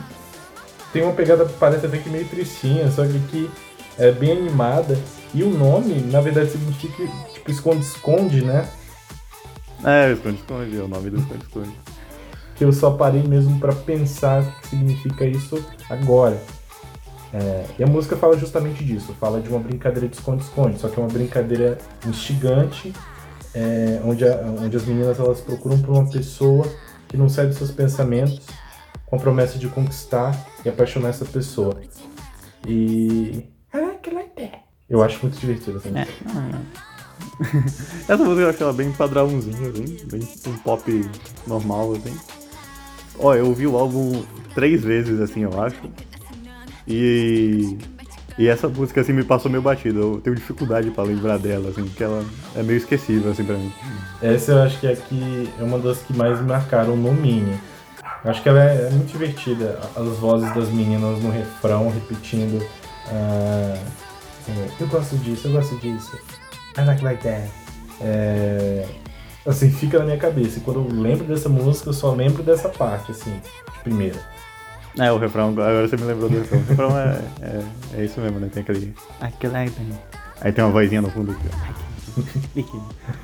[0.93, 3.51] Tem uma pegada, parece até que meio tristinha, só que aqui
[3.99, 4.97] é bem animada.
[5.35, 8.69] E o nome, na verdade, significa tipo esconde-esconde, né?
[9.85, 11.73] É, Esconde Esconde, é o nome do Esconde Esconde.
[12.55, 16.41] Que eu só parei mesmo pra pensar o que significa isso agora.
[17.33, 21.01] É, e a música fala justamente disso, fala de uma brincadeira de esconde-esconde, só que
[21.01, 22.93] é uma brincadeira instigante,
[23.53, 26.65] é, onde, a- onde as meninas elas procuram por uma pessoa
[27.09, 28.41] que não sai dos seus pensamentos,
[29.05, 31.75] com a promessa de conquistar e apaixonar essa pessoa.
[32.69, 33.49] E.
[33.75, 34.64] I like it like that.
[34.89, 36.61] Eu acho muito divertido essa música.
[38.09, 41.11] Essa música eu acho ela bem padrãozinha, assim, bem um pop
[41.47, 42.17] normal, assim.
[43.19, 44.23] Ó, eu ouvi o álbum
[44.55, 45.81] três vezes, assim, eu acho.
[46.87, 47.77] E.
[48.37, 49.97] E essa música, assim, me passou meio batida.
[50.01, 52.25] Eu tenho dificuldade pra lembrar dela, assim, porque ela
[52.57, 53.73] é meio esquecível, assim, pra mim.
[54.21, 57.57] Essa eu acho que é, que é uma das que mais me marcaram no Mini.
[58.25, 59.79] Eu acho que ela é, é muito divertida.
[59.95, 62.61] As vozes das meninas no refrão repetindo.
[63.07, 63.79] ah,
[64.49, 66.19] é, eu gosto disso, eu gosto disso.
[66.77, 67.49] I like like that.
[68.01, 68.87] É,
[69.47, 70.59] assim, fica na minha cabeça.
[70.59, 74.19] E quando eu lembro dessa música, eu só lembro dessa parte, assim, de primeira.
[74.99, 76.61] É, o refrão, agora você me lembrou do refrão.
[76.61, 77.63] O refrão é, é,
[77.95, 78.49] é isso mesmo, né?
[78.53, 78.95] Tem aquele.
[80.41, 81.49] Aí tem uma vozinha no fundo aqui.
[81.51, 81.85] ó.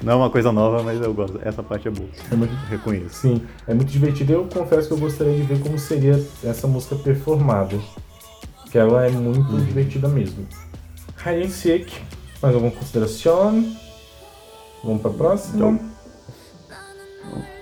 [0.02, 1.38] Não é uma coisa nova, mas eu gosto.
[1.44, 2.08] Essa parte é boa.
[2.30, 3.14] É muito Reconheço.
[3.14, 4.32] Sim, é muito divertido.
[4.32, 7.78] Eu confesso que eu gostaria de ver como seria essa música performada.
[8.70, 10.46] Que ela é muito divertida mesmo.
[11.24, 11.92] Hide and Seek,
[12.42, 13.64] mais alguma consideração?
[14.82, 15.56] Vamos pra próxima?
[15.56, 15.90] Então.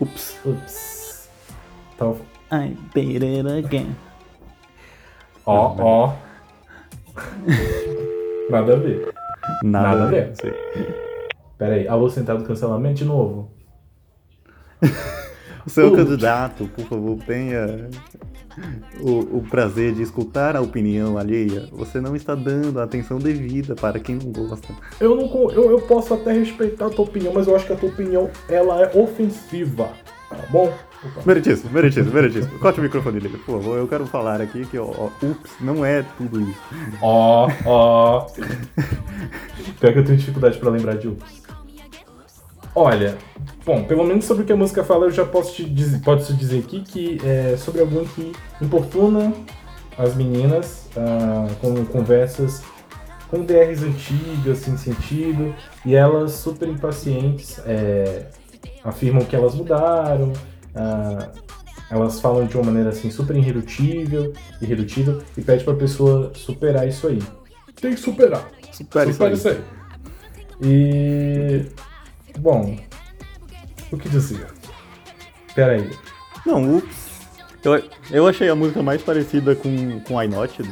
[0.00, 0.38] Ups.
[0.44, 1.28] Ups.
[1.94, 2.16] Então,
[2.52, 3.96] I did it again.
[5.44, 6.14] ó, ó.
[8.50, 9.12] Nada a ver.
[9.64, 10.32] Nada, Nada a ver.
[10.40, 10.52] Sei.
[11.58, 13.50] Pera aí, alô central do cancelamento de novo.
[15.66, 15.98] O seu Ups.
[15.98, 17.90] candidato, por favor, tenha
[19.00, 21.68] o, o prazer de escutar a opinião alheia.
[21.72, 24.68] Você não está dando a atenção devida para quem não gosta.
[25.00, 27.76] Eu, não, eu, eu posso até respeitar a tua opinião, mas eu acho que a
[27.76, 29.90] tua opinião ela é ofensiva.
[30.28, 30.72] Tá bom?
[31.04, 31.22] Opa.
[31.24, 32.58] Meritíssimo, meritíssimo, meritíssimo.
[32.58, 33.78] Corte o microfone dele, por favor.
[33.78, 36.60] Eu quero falar aqui que, ó, ó, ups, não é tudo isso.
[37.00, 38.26] Ó, ó.
[39.80, 41.47] Pior que eu tenho dificuldade pra lembrar de Ups.
[42.80, 43.18] Olha,
[43.66, 46.32] bom, pelo menos sobre o que a música fala, eu já posso te dizer, posso
[46.32, 49.32] dizer aqui que é sobre alguém que importuna
[49.98, 52.62] as meninas ah, com conversas
[53.28, 55.52] com DRs antigas, sem sentido,
[55.84, 58.26] e elas super impacientes é,
[58.84, 60.32] afirmam que elas mudaram,
[60.72, 61.32] ah,
[61.90, 67.08] elas falam de uma maneira assim super irredutível, irredutível e pede pra pessoa superar isso
[67.08, 67.20] aí.
[67.80, 68.48] Tem que superar.
[68.70, 69.32] Supera isso aí.
[69.32, 69.64] isso aí.
[70.62, 71.87] E.
[72.38, 72.76] Bom.
[73.90, 74.46] O que dizer?
[75.54, 75.90] Pera aí.
[76.46, 77.08] Não, ups.
[77.64, 80.62] Eu, eu achei a música mais parecida com, com I Not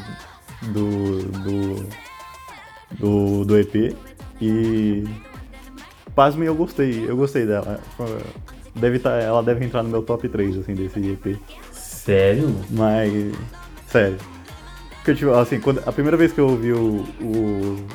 [0.62, 1.86] do, do,
[2.98, 3.96] do, do EP.
[4.40, 5.04] E.
[6.14, 7.08] Pasmem, eu gostei.
[7.08, 7.80] Eu gostei dela.
[8.74, 11.38] Deve tá, ela deve entrar no meu top 3 assim, desse EP.
[11.72, 12.54] Sério?
[12.70, 13.34] Mas.
[13.88, 14.18] Sério.
[14.96, 17.86] Porque, tipo, assim, quando, a primeira vez que eu ouvi o, o,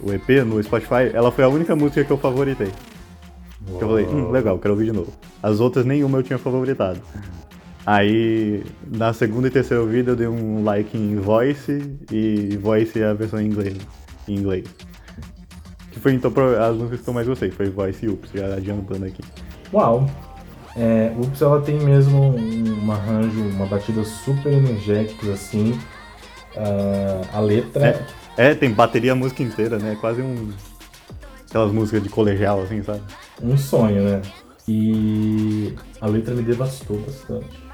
[0.00, 2.72] o EP no Spotify, ela foi a única música que eu favoritei.
[3.66, 5.12] Que eu falei, hum, legal, quero ouvir de novo.
[5.42, 7.00] As outras nenhuma eu tinha favoritado.
[7.84, 13.06] Aí, na segunda e terceira ouvida, eu dei um like em Voice, e Voice é
[13.06, 13.76] a versão em inglês.
[14.26, 14.66] Em inglês.
[15.92, 19.04] Que foi então as músicas que eu mais gostei, foi Voice e Ups, já adiantando
[19.04, 19.22] aqui.
[19.72, 20.08] Uau!
[20.76, 25.78] É, Ups ela tem mesmo um, um arranjo, uma batida super energética assim.
[26.56, 28.06] Uh, a letra.
[28.36, 29.96] É, é, tem bateria a música inteira, né?
[30.00, 30.50] Quase um.
[31.56, 33.00] Aquelas músicas de colegial, assim, sabe?
[33.42, 34.20] Um sonho, né?
[34.68, 37.64] E a letra me devastou bastante.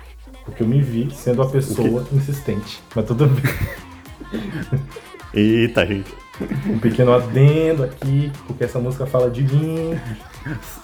[0.44, 2.80] Porque eu me vi sendo a pessoa insistente.
[2.94, 3.42] Mas tudo bem.
[5.34, 6.14] Eita, gente.
[6.70, 9.98] Um pequeno adendo aqui, porque essa música fala de mim.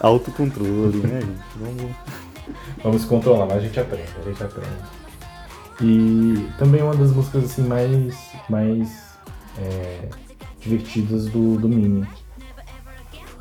[0.01, 1.41] Autocontrole, né, gente?
[1.55, 1.97] Vamos.
[2.83, 4.75] Vamos controlar, mas a gente aprende, a gente aprende.
[5.81, 8.17] E também uma das músicas assim mais,
[8.51, 9.17] mais
[9.57, 10.09] é,
[10.61, 12.05] divertidas do, do Mini.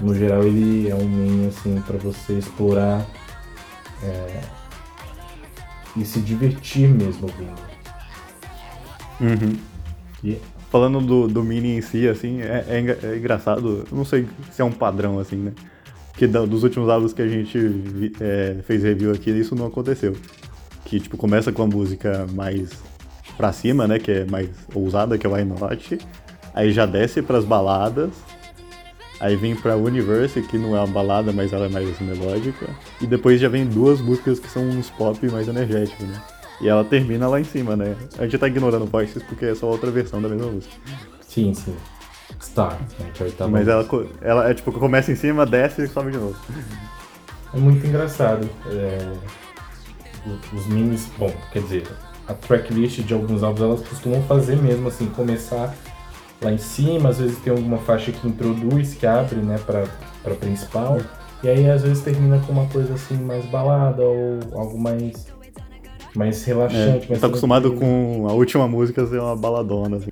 [0.01, 3.05] No geral ele é um Mini assim para você explorar
[4.03, 4.41] é,
[5.95, 7.67] e se divertir mesmo ouvindo.
[9.19, 10.37] Uhum.
[10.69, 14.61] Falando do, do Mini em si, assim, é, é, é engraçado, eu não sei se
[14.61, 15.53] é um padrão, assim, né?
[16.13, 20.15] Que dos últimos álbuns que a gente é, fez review aqui, isso não aconteceu.
[20.83, 22.71] Que, tipo, começa com a música mais
[23.37, 23.99] pra cima, né?
[23.99, 25.99] Que é mais ousada, que é o Why Not.
[26.53, 28.09] Aí já desce pras baladas,
[29.19, 32.67] Aí vem pra Universe, que não é uma balada, mas ela é mais melódica.
[33.01, 36.21] E depois já vem duas músicas que são uns pop mais energéticos, né?
[36.61, 37.95] E ela termina lá em cima, né?
[38.17, 40.73] A gente tá ignorando Voices porque é só outra versão da mesma música.
[41.21, 41.75] Sim, sim.
[42.41, 43.11] Star, né?
[43.13, 43.87] Que é Mas ela,
[44.21, 46.35] ela é tipo, começa em cima, desce e sobe de novo.
[47.53, 48.47] É muito engraçado.
[48.67, 49.13] É...
[50.53, 51.87] Os memes, bom, quer dizer,
[52.27, 55.73] a tracklist de alguns álbuns elas costumam fazer mesmo assim, começar
[56.41, 59.85] lá em cima, às vezes tem alguma faixa que introduz, que abre, né, pra,
[60.23, 60.97] pra principal.
[61.43, 65.27] E aí às vezes termina com uma coisa assim mais balada ou algo mais
[66.15, 67.05] mais relaxante.
[67.05, 69.97] É, mais tá acostumado com a última música ser uma baladona.
[69.97, 70.09] Assim.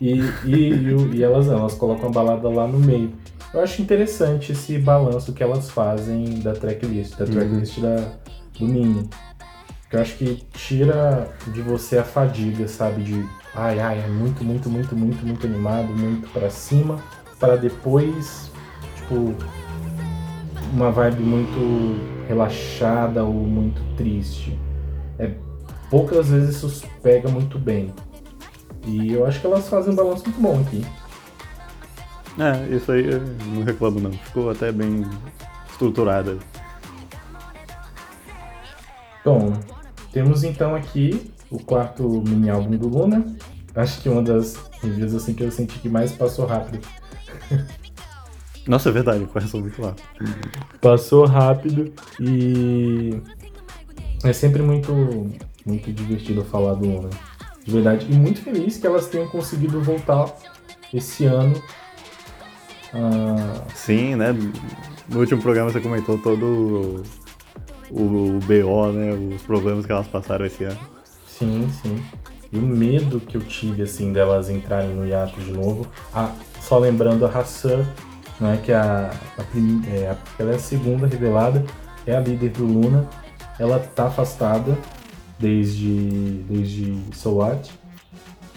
[0.00, 3.12] E, e, e, elas, elas colocam a balada lá no meio.
[3.52, 7.82] Eu acho interessante esse balanço que elas fazem da tracklist, da tracklist uhum.
[7.82, 8.12] da,
[8.58, 9.08] do Mini.
[9.92, 13.02] Eu acho que tira de você a fadiga, sabe?
[13.02, 16.98] De ai, ai, é muito, muito, muito, muito, muito animado, muito para cima,
[17.38, 18.50] para depois,
[18.96, 19.34] tipo,
[20.72, 24.58] uma vibe muito relaxada ou muito triste.
[25.18, 25.32] É,
[25.88, 27.92] poucas vezes isso pega muito bem.
[28.86, 30.84] E eu acho que elas fazem um balanço muito bom aqui.
[32.38, 33.20] É, isso aí eu
[33.54, 34.12] não reclamo não.
[34.12, 35.06] Ficou até bem
[35.70, 36.36] estruturada.
[39.24, 39.52] Bom,
[40.12, 43.24] temos então aqui o quarto mini álbum do Luna.
[43.74, 46.86] Acho que uma das reviews assim que eu senti que mais passou rápido.
[48.66, 50.08] Nossa, é verdade, passou muito rápido.
[50.80, 53.20] Passou rápido e
[54.24, 54.92] é sempre muito,
[55.66, 57.10] muito divertido falar do Luna.
[57.64, 58.06] De verdade.
[58.10, 60.34] E muito feliz que elas tenham conseguido voltar
[60.92, 61.62] esse ano.
[62.92, 63.64] Ah...
[63.74, 64.32] Sim, né?
[65.08, 67.02] No último programa você comentou todo
[67.90, 69.12] o, o BO, né?
[69.34, 70.93] Os problemas que elas passaram esse ano.
[71.38, 72.00] Sim, sim.
[72.52, 75.84] E o medo que eu tive, assim, delas entrarem no hiato de novo.
[76.14, 77.84] Ah, só lembrando a Hassan,
[78.40, 79.42] né, que é a, a,
[79.90, 81.64] é, a, ela é a segunda revelada,
[82.06, 83.08] é a líder do Luna.
[83.58, 84.78] Ela tá afastada
[85.36, 87.68] desde, desde SOAT,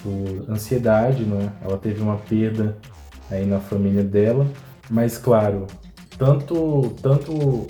[0.03, 1.51] por ansiedade, né?
[1.63, 2.77] Ela teve uma perda
[3.31, 4.47] aí na família dela.
[4.87, 5.65] Mas, claro,
[6.15, 7.65] tanto, tanto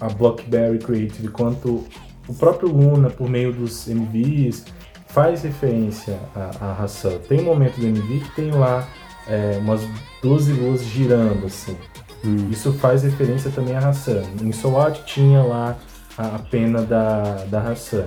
[0.00, 1.84] a Blockberry Creative quanto
[2.28, 4.64] o próprio Luna, por meio dos MVs,
[5.08, 7.18] faz referência à, à ração.
[7.28, 8.86] Tem um momento do MV que tem lá
[9.26, 9.80] é, umas
[10.22, 11.76] 12 luzes girando, assim.
[12.24, 12.48] Hum.
[12.50, 14.22] Isso faz referência também à ração.
[14.42, 15.76] Em SWAT tinha lá
[16.18, 18.06] a, a pena da, da ração,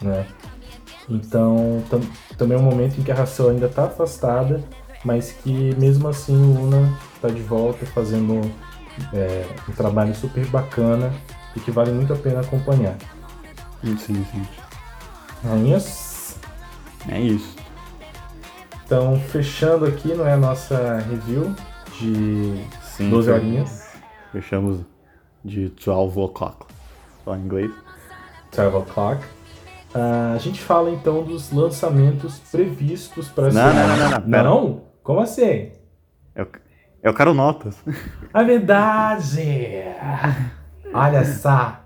[0.00, 0.26] né?
[1.08, 2.00] Então, tam,
[2.38, 4.62] também é um momento em que a ração ainda está afastada,
[5.04, 8.40] mas que mesmo assim o Luna está de volta fazendo
[9.12, 11.12] é, um trabalho super bacana
[11.56, 12.96] e que vale muito a pena acompanhar.
[13.82, 14.46] Sim, sim.
[15.44, 16.38] É isso.
[17.08, 17.56] É isso.
[18.84, 21.54] Então, fechando aqui, não é a nossa review
[21.98, 23.88] de sim, 12 horinhas.
[24.32, 24.80] Fechamos
[25.44, 26.66] de 12 o'clock,
[27.24, 27.70] só em inglês.
[28.54, 29.24] 12 o'clock.
[29.94, 34.84] Uh, a gente fala então dos lançamentos previstos para não, não, não, não, não, não.
[35.02, 35.72] Como assim?
[36.34, 36.46] Eu,
[37.02, 37.76] eu quero notas.
[38.32, 39.84] A verdade!
[40.92, 41.80] Olha só!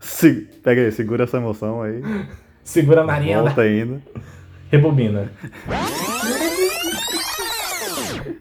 [0.00, 2.02] Se, pega aí, segura essa emoção aí.
[2.62, 3.42] Segura a Marina.
[3.42, 4.00] Volta ainda.
[4.70, 5.30] Rebobina.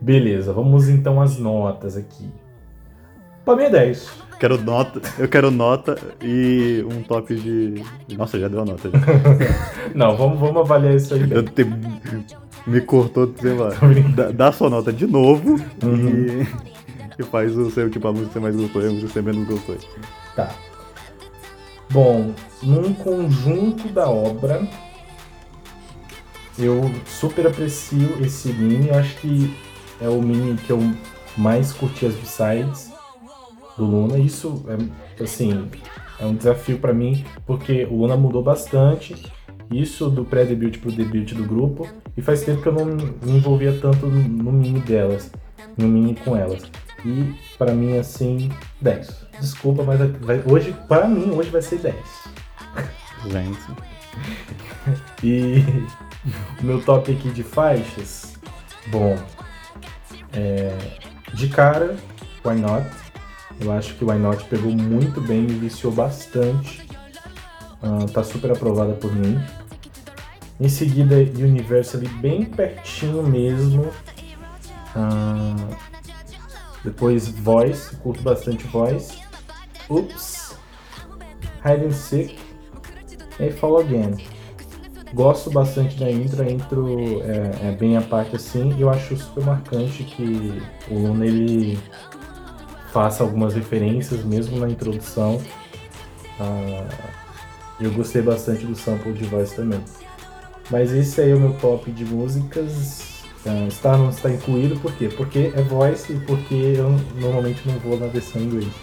[0.01, 2.29] Beleza, vamos então às notas aqui.
[3.43, 4.27] Pra mim é 10.
[4.39, 7.81] Quero nota, eu quero nota e um top de.
[8.15, 8.89] Nossa, já deu a nota.
[8.91, 8.99] Já.
[9.95, 11.25] Não, vamos, vamos avaliar isso aí.
[11.31, 11.65] Eu te...
[12.67, 13.69] Me cortou, sei lá.
[14.15, 16.43] Dá, dá sua nota de novo Uhum.
[16.43, 16.47] e...
[17.19, 19.13] e faz o seu, tipo, a música que você mais gostou e a música que
[19.13, 19.77] você menos gostou.
[20.35, 20.49] Tá.
[21.89, 24.67] Bom, num conjunto da obra,
[26.59, 28.89] eu super aprecio esse mini.
[28.89, 29.55] Acho que
[30.01, 30.79] é o mini que eu
[31.37, 32.91] mais curti as B-sides
[33.77, 34.17] do Luna.
[34.17, 35.69] Isso é, assim,
[36.19, 39.15] é um desafio pra mim, porque o Luna mudou bastante.
[39.71, 41.87] Isso do pré-debut pro debut do grupo.
[42.15, 45.31] E faz tempo que eu não me envolvia tanto no, no mini delas,
[45.77, 46.63] no mini com elas.
[47.05, 48.49] E pra mim, assim,
[48.81, 49.26] 10.
[49.39, 51.95] Desculpa, mas vai- hoje, pra mim, hoje vai ser 10.
[53.25, 53.59] Gente.
[55.23, 55.63] E
[56.59, 58.33] o meu top aqui de faixas,
[58.87, 59.17] bom,
[60.33, 60.75] é,
[61.33, 61.95] de cara,
[62.45, 62.87] Why Not?
[63.59, 66.87] Eu acho que Why Not pegou muito bem, me viciou bastante.
[67.81, 69.39] Ah, tá super aprovada por mim.
[70.59, 73.91] Em seguida, Universally, bem pertinho mesmo.
[74.95, 75.55] Ah,
[76.83, 79.26] depois, Voice, curto bastante Voice.
[79.89, 80.55] Oops.
[81.63, 82.39] Hide and Seek.
[83.39, 84.17] E Fall Again.
[85.13, 89.15] Gosto bastante da intro, a intro é, é bem a parte assim, e eu acho
[89.15, 91.79] super marcante que o Luna ele
[92.91, 95.41] faça algumas referências mesmo na introdução.
[96.39, 96.87] Ah,
[97.79, 99.79] eu gostei bastante do sample de voz também.
[100.69, 103.23] Mas esse aí é o meu top de músicas.
[103.67, 105.07] Está não está incluído por quê?
[105.07, 108.73] Porque é voice e porque eu normalmente não vou na versão em inglês.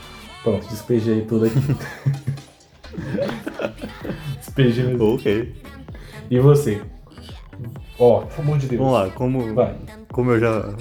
[0.44, 1.58] Pronto, despejei tudo aqui.
[4.38, 5.54] despejei Ok.
[6.30, 6.82] e você?
[7.98, 8.78] Ó, pelo amor de Deus.
[8.80, 9.76] Vamos lá, como, Vai.
[10.12, 10.74] como eu já,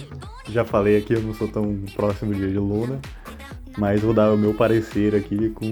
[0.50, 3.00] já falei aqui, eu não sou tão próximo de, Luna,
[3.78, 5.72] mas vou dar o meu parecer aqui com,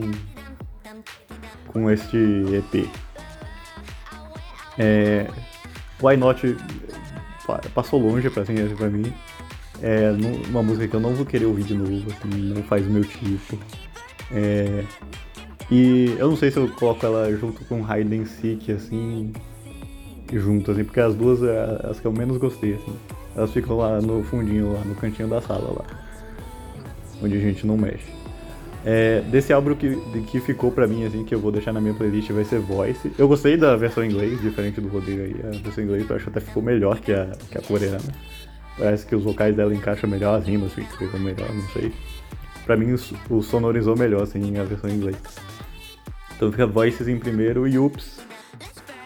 [1.68, 2.88] com este EP.
[4.78, 5.28] É,
[6.02, 6.56] Why Not
[7.46, 9.12] pa- passou longe pra, assim, pra mim.
[9.82, 10.12] É
[10.50, 13.04] uma música que eu não vou querer ouvir de novo, assim, não faz o meu
[13.04, 13.58] tipo.
[14.32, 14.84] É,
[15.72, 19.32] e eu não sei se eu coloco ela junto com Hide and Seek, assim,
[20.32, 22.94] junto, assim, porque as duas é as que eu menos gostei, assim.
[23.36, 25.86] Elas ficam lá no fundinho, lá no cantinho da sala, lá.
[27.24, 28.22] Onde a gente não mexe.
[28.84, 29.96] É, desse álbum que,
[30.28, 33.12] que ficou pra mim, assim, que eu vou deixar na minha playlist vai ser Voice.
[33.18, 35.36] Eu gostei da versão em inglês, diferente do Rodrigo aí.
[35.44, 38.00] A versão em inglês eu acho que até ficou melhor que a, que a coreana.
[38.78, 41.93] Parece que os vocais dela encaixam melhor, as rimas ficam melhor, não sei.
[42.65, 42.95] Pra mim,
[43.30, 45.17] o sonorizou melhor, assim, a versão em inglês.
[46.36, 48.19] Então fica Voices em primeiro e Ups,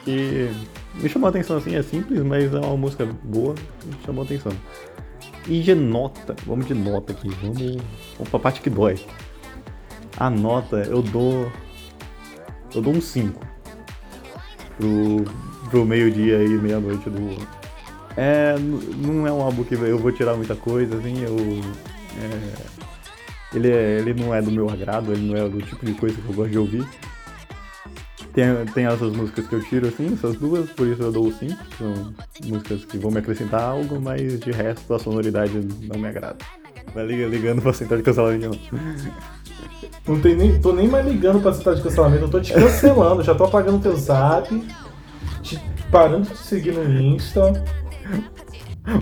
[0.04, 0.50] que
[0.96, 3.56] me chamou a atenção, assim, é simples, mas é uma música boa,
[3.86, 4.52] me chamou a atenção.
[5.48, 7.60] E de nota, vamos de nota aqui, vamos,
[8.18, 9.00] vamos pra parte que dói.
[10.18, 11.52] A nota eu dou.
[12.74, 13.40] Eu dou um 5
[14.78, 15.26] pro,
[15.70, 17.65] pro meio-dia e meia-noite do.
[18.18, 18.56] É.
[18.60, 21.36] Não é um álbum que eu vou tirar muita coisa, assim, eu.
[22.22, 22.76] é,
[23.56, 26.16] ele, é, ele não é do meu agrado, ele não é do tipo de coisa
[26.20, 26.88] que eu gosto de ouvir.
[28.34, 31.32] Tem, tem essas músicas que eu tiro, assim, essas duas, por isso eu dou o
[31.34, 31.54] 5.
[31.78, 32.14] São
[32.46, 35.54] músicas que vão me acrescentar algo, mas de resto a sonoridade
[35.88, 36.38] não me agrada.
[36.94, 39.16] Vai liga- ligando pra central de cancelamento não.
[40.08, 43.24] Não tem nem, tô nem mais ligando pra citar de cancelamento, eu tô te cancelando,
[43.24, 44.48] já tô apagando teu zap,
[45.42, 45.60] te
[45.92, 47.64] parando de seguir no Insta.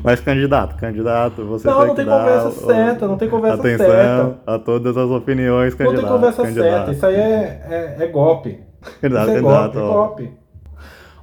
[0.03, 4.39] Mas candidato, candidato, você Não, tem não tem conversa certa, não tem conversa atenção certa.
[4.47, 6.01] a todas as opiniões, Não candidato.
[6.05, 6.69] tem conversa candidato.
[6.69, 8.59] certa, isso aí é, é, é golpe.
[9.01, 9.93] Candidato, Isso é candidato, golpe, ó.
[9.93, 10.31] golpe.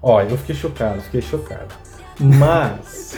[0.03, 1.75] Ó, eu fiquei chocado, fiquei chocado.
[2.19, 3.17] Mas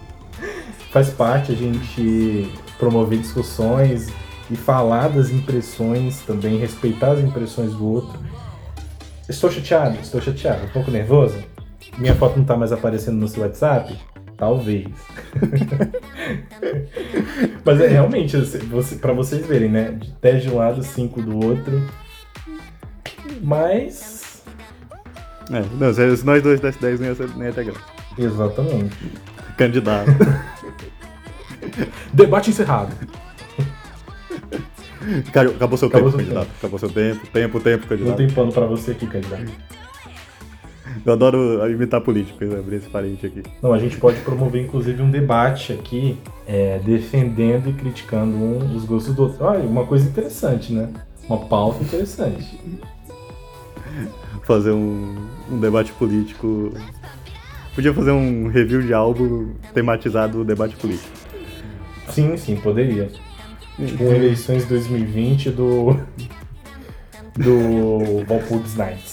[0.90, 4.08] faz parte a gente promover discussões
[4.50, 8.18] e falar das impressões também, respeitar as impressões do outro.
[9.28, 11.38] Estou chateado, estou chateado, um pouco nervoso.
[11.96, 13.96] Minha foto não tá mais aparecendo no seu WhatsApp?
[14.42, 14.88] Talvez.
[17.64, 19.96] Mas é realmente, você, para vocês verem, né?
[20.20, 21.80] 10 de um lado, 5 do outro.
[23.40, 24.42] Mas.
[25.48, 27.80] É, não, se nós dois desse 10 nem ia, ser, nem ia ter graça.
[28.18, 28.96] Exatamente.
[29.56, 30.10] Candidato.
[32.12, 32.96] Debate encerrado.
[35.32, 36.48] Cara, acabou seu Acabou tempo, seu candidato.
[36.58, 38.16] Acabou seu tempo, tempo, tempo, Não candidato.
[38.16, 39.52] tem pano pra você aqui, candidato.
[41.04, 43.42] Eu adoro imitar político, eu abrir esse parente aqui.
[43.60, 48.84] Não, a gente pode promover inclusive um debate aqui, é, defendendo e criticando um os
[48.84, 49.44] gostos do outro.
[49.44, 50.88] Olha, uma coisa interessante, né?
[51.28, 52.58] Uma pauta interessante.
[54.44, 55.16] Fazer um,
[55.50, 56.72] um debate político.
[57.74, 61.10] Podia fazer um review de álbum tematizado debate político.
[62.10, 63.10] Sim, sim, poderia.
[63.96, 65.96] com eleições 2020 do
[67.36, 69.11] do Valpurgis Knights.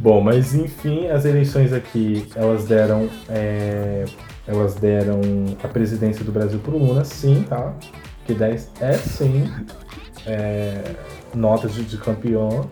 [0.00, 4.06] Bom, mas enfim, as eleições aqui elas deram é,
[4.46, 5.20] elas deram
[5.62, 7.74] a presidência do Brasil pro Lula, sim, tá?
[8.24, 9.44] Que 10 é sim
[10.26, 10.82] é,
[11.34, 12.66] notas de, de campeão,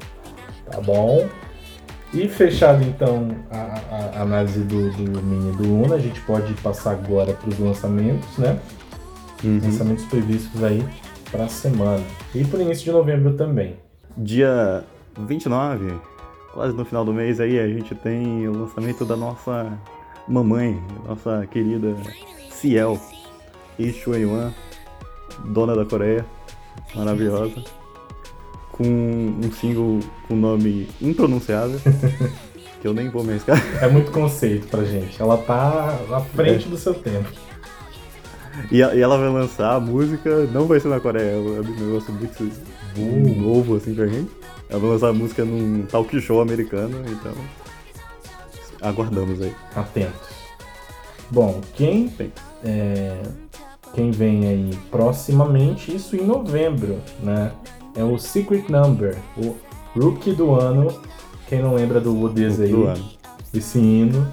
[0.71, 1.29] tá bom?
[2.15, 6.93] E fechado então a, a, análise do, do Mini do Luna, a gente pode passar
[6.93, 8.59] agora para os lançamentos, né?
[9.45, 9.61] Uhum.
[9.63, 10.83] Lançamentos previstos aí
[11.31, 12.03] para a semana.
[12.35, 13.77] E para o início de novembro também.
[14.17, 14.83] Dia
[15.19, 15.93] 29,
[16.59, 19.79] quase no final do mês aí, a gente tem o lançamento da nossa
[20.27, 21.95] mamãe, nossa querida
[22.51, 23.01] Ciel,
[23.79, 24.53] Lee Chuen-wan,
[25.45, 26.27] dona da Coreia,
[26.97, 27.63] maravilhosa,
[28.73, 31.79] com um single com nome impronunciável,
[32.83, 33.63] que eu nem vou me arriscar.
[33.81, 35.23] É muito conceito pra gente.
[35.23, 37.31] Ela tá à frente do seu tempo.
[38.73, 42.51] E, ela vai lançar a música, não vai ser na Coreia, é um negócio muito
[43.41, 44.38] novo assim pra gente.
[44.69, 47.33] Ela vai lançar a música num talk show americano, então
[48.81, 49.55] aguardamos aí.
[49.75, 50.29] Atentos.
[51.31, 52.13] Bom, quem,
[52.65, 53.23] é,
[53.95, 57.53] quem vem aí proximamente, isso em novembro, né?
[57.95, 59.57] É o Secret Number, o
[59.99, 61.01] Rookie do ano.
[61.49, 63.05] Quem não lembra do Woodies aí, do ano.
[63.53, 64.27] esse hino.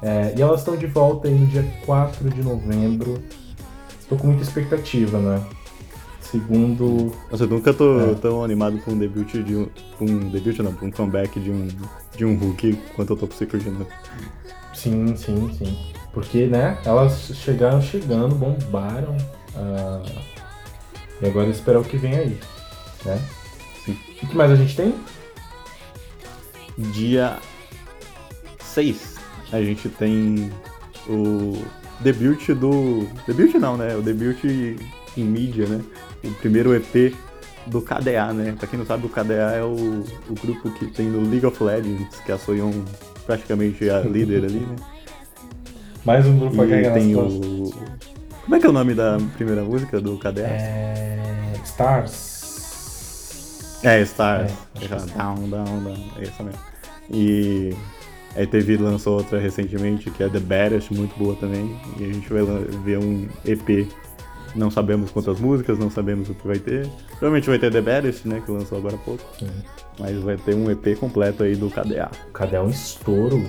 [0.00, 3.22] É, e elas estão de volta aí no dia 4 de novembro.
[4.00, 5.42] Estou com muita expectativa, né?
[6.34, 7.12] Segundo.
[7.30, 8.14] Nossa, eu nunca tô É.
[8.14, 9.68] tão animado com um debut de um.
[10.00, 11.68] Um debut não, com um comeback de um,
[12.16, 13.86] de um Hulk quanto eu tô pro Secret Number.
[14.74, 15.78] Sim, sim, sim.
[16.12, 19.16] Porque, né, elas chegaram chegando, bombaram.
[19.54, 20.02] ah,
[21.22, 22.40] e agora esperar o que vem aí,
[23.04, 23.20] né?
[23.84, 23.96] Sim.
[24.22, 24.92] O que mais a gente tem?
[26.76, 27.38] Dia
[28.60, 29.14] 6,
[29.52, 30.50] a gente tem
[31.08, 31.62] o
[32.00, 33.06] debut do.
[33.24, 33.94] Debut não, né?
[33.94, 34.42] O debut
[35.16, 35.80] em mídia, né?
[36.24, 37.14] O primeiro EP
[37.66, 38.54] do KDA, né?
[38.58, 41.62] Pra quem não sabe, o KDA é o, o grupo que tem no League of
[41.62, 42.72] Legends, que a Soyeon
[43.26, 44.76] praticamente é a líder ali, né?
[46.04, 47.72] Mais um grupo E nas tem o.
[48.42, 50.42] Como é que é o nome da primeira música do KDA?
[50.42, 51.52] É...
[51.64, 52.34] Stars.
[53.82, 54.52] É, Stars.
[54.80, 56.10] É, É, down, down, down.
[56.18, 56.60] É essa mesmo.
[57.10, 57.74] E
[58.36, 61.74] aí teve, lançou outra recentemente, que é The Baddest, muito boa também.
[61.98, 62.42] E a gente vai
[62.84, 63.88] ver um EP.
[64.54, 66.88] Não sabemos quantas músicas, não sabemos o que vai ter.
[67.08, 69.24] Provavelmente vai ter The Baddest, né, que lançou agora há pouco.
[69.38, 69.50] Sim.
[69.98, 72.10] Mas vai ter um EP completo aí do KDA.
[72.32, 73.42] Cadê um estouro?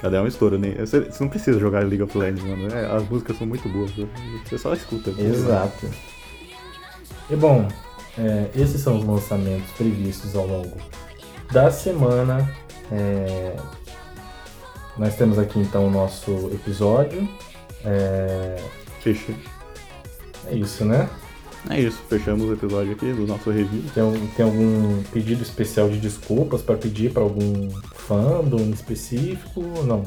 [0.00, 0.74] KDA é um estouro, né?
[0.78, 2.74] Você, você não precisa jogar League of Legends, mano.
[2.74, 3.90] É, as músicas são muito boas.
[4.44, 5.10] Você só escuta.
[5.10, 5.86] Exato.
[7.28, 7.68] E bom,
[8.18, 10.76] é, esses são os lançamentos previstos ao longo
[11.52, 12.50] da semana.
[12.90, 13.56] É,
[14.96, 17.28] nós temos aqui então o nosso episódio.
[17.84, 18.56] É.
[20.46, 21.08] é isso, né?
[21.68, 23.82] É isso, fechamos o episódio aqui do nosso review.
[23.94, 29.62] Tem, um- tem algum pedido especial de desculpas para pedir para algum fandom específico?
[29.84, 30.02] Não.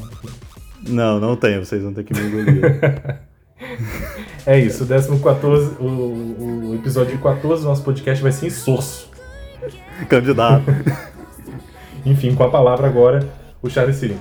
[0.88, 2.82] Não, não tem, vocês vão ter que me engolir.
[4.46, 5.86] É isso, o 14, o,
[6.72, 9.10] o episódio 14 do nosso podcast vai ser insosso.
[10.10, 10.66] Candidato.
[12.06, 13.26] Enfim, com a palavra agora,
[13.62, 14.20] o Charles Cirino.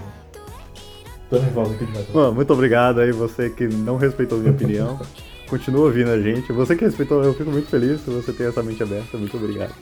[1.28, 2.08] Tô nervoso aqui demais.
[2.14, 5.00] Mano, muito obrigado aí você que não respeitou minha opinião.
[5.52, 6.50] Continua ouvindo a gente.
[6.50, 9.18] Você que respeitou, eu fico muito feliz se você tem essa mente aberta.
[9.18, 9.74] Muito obrigado.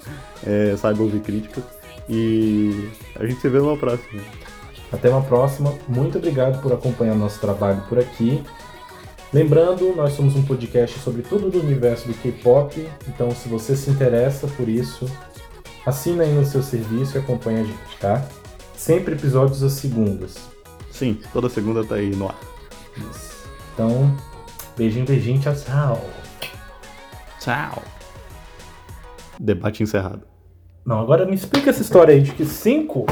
[0.44, 1.62] É, saiba ouvir críticas.
[2.08, 4.20] E a gente se vê numa próxima.
[4.90, 5.72] Até uma próxima.
[5.86, 8.42] Muito obrigado por acompanhar nosso trabalho por aqui.
[9.32, 12.88] Lembrando, nós somos um podcast sobre tudo do universo do K-pop.
[13.06, 15.08] Então, se você se interessa por isso,
[15.86, 18.26] assina aí no seu serviço e acompanha a gente, tá?
[18.74, 20.34] Sempre episódios às segundas.
[20.90, 22.40] Sim, toda segunda tá aí no ar.
[23.08, 23.48] Isso.
[23.72, 24.12] Então,
[24.76, 26.10] beijinho, beijinho, tchau, tchau.
[27.38, 27.82] Tchau.
[29.38, 30.22] Debate encerrado.
[30.84, 33.06] Não, agora me explica essa história aí de que cinco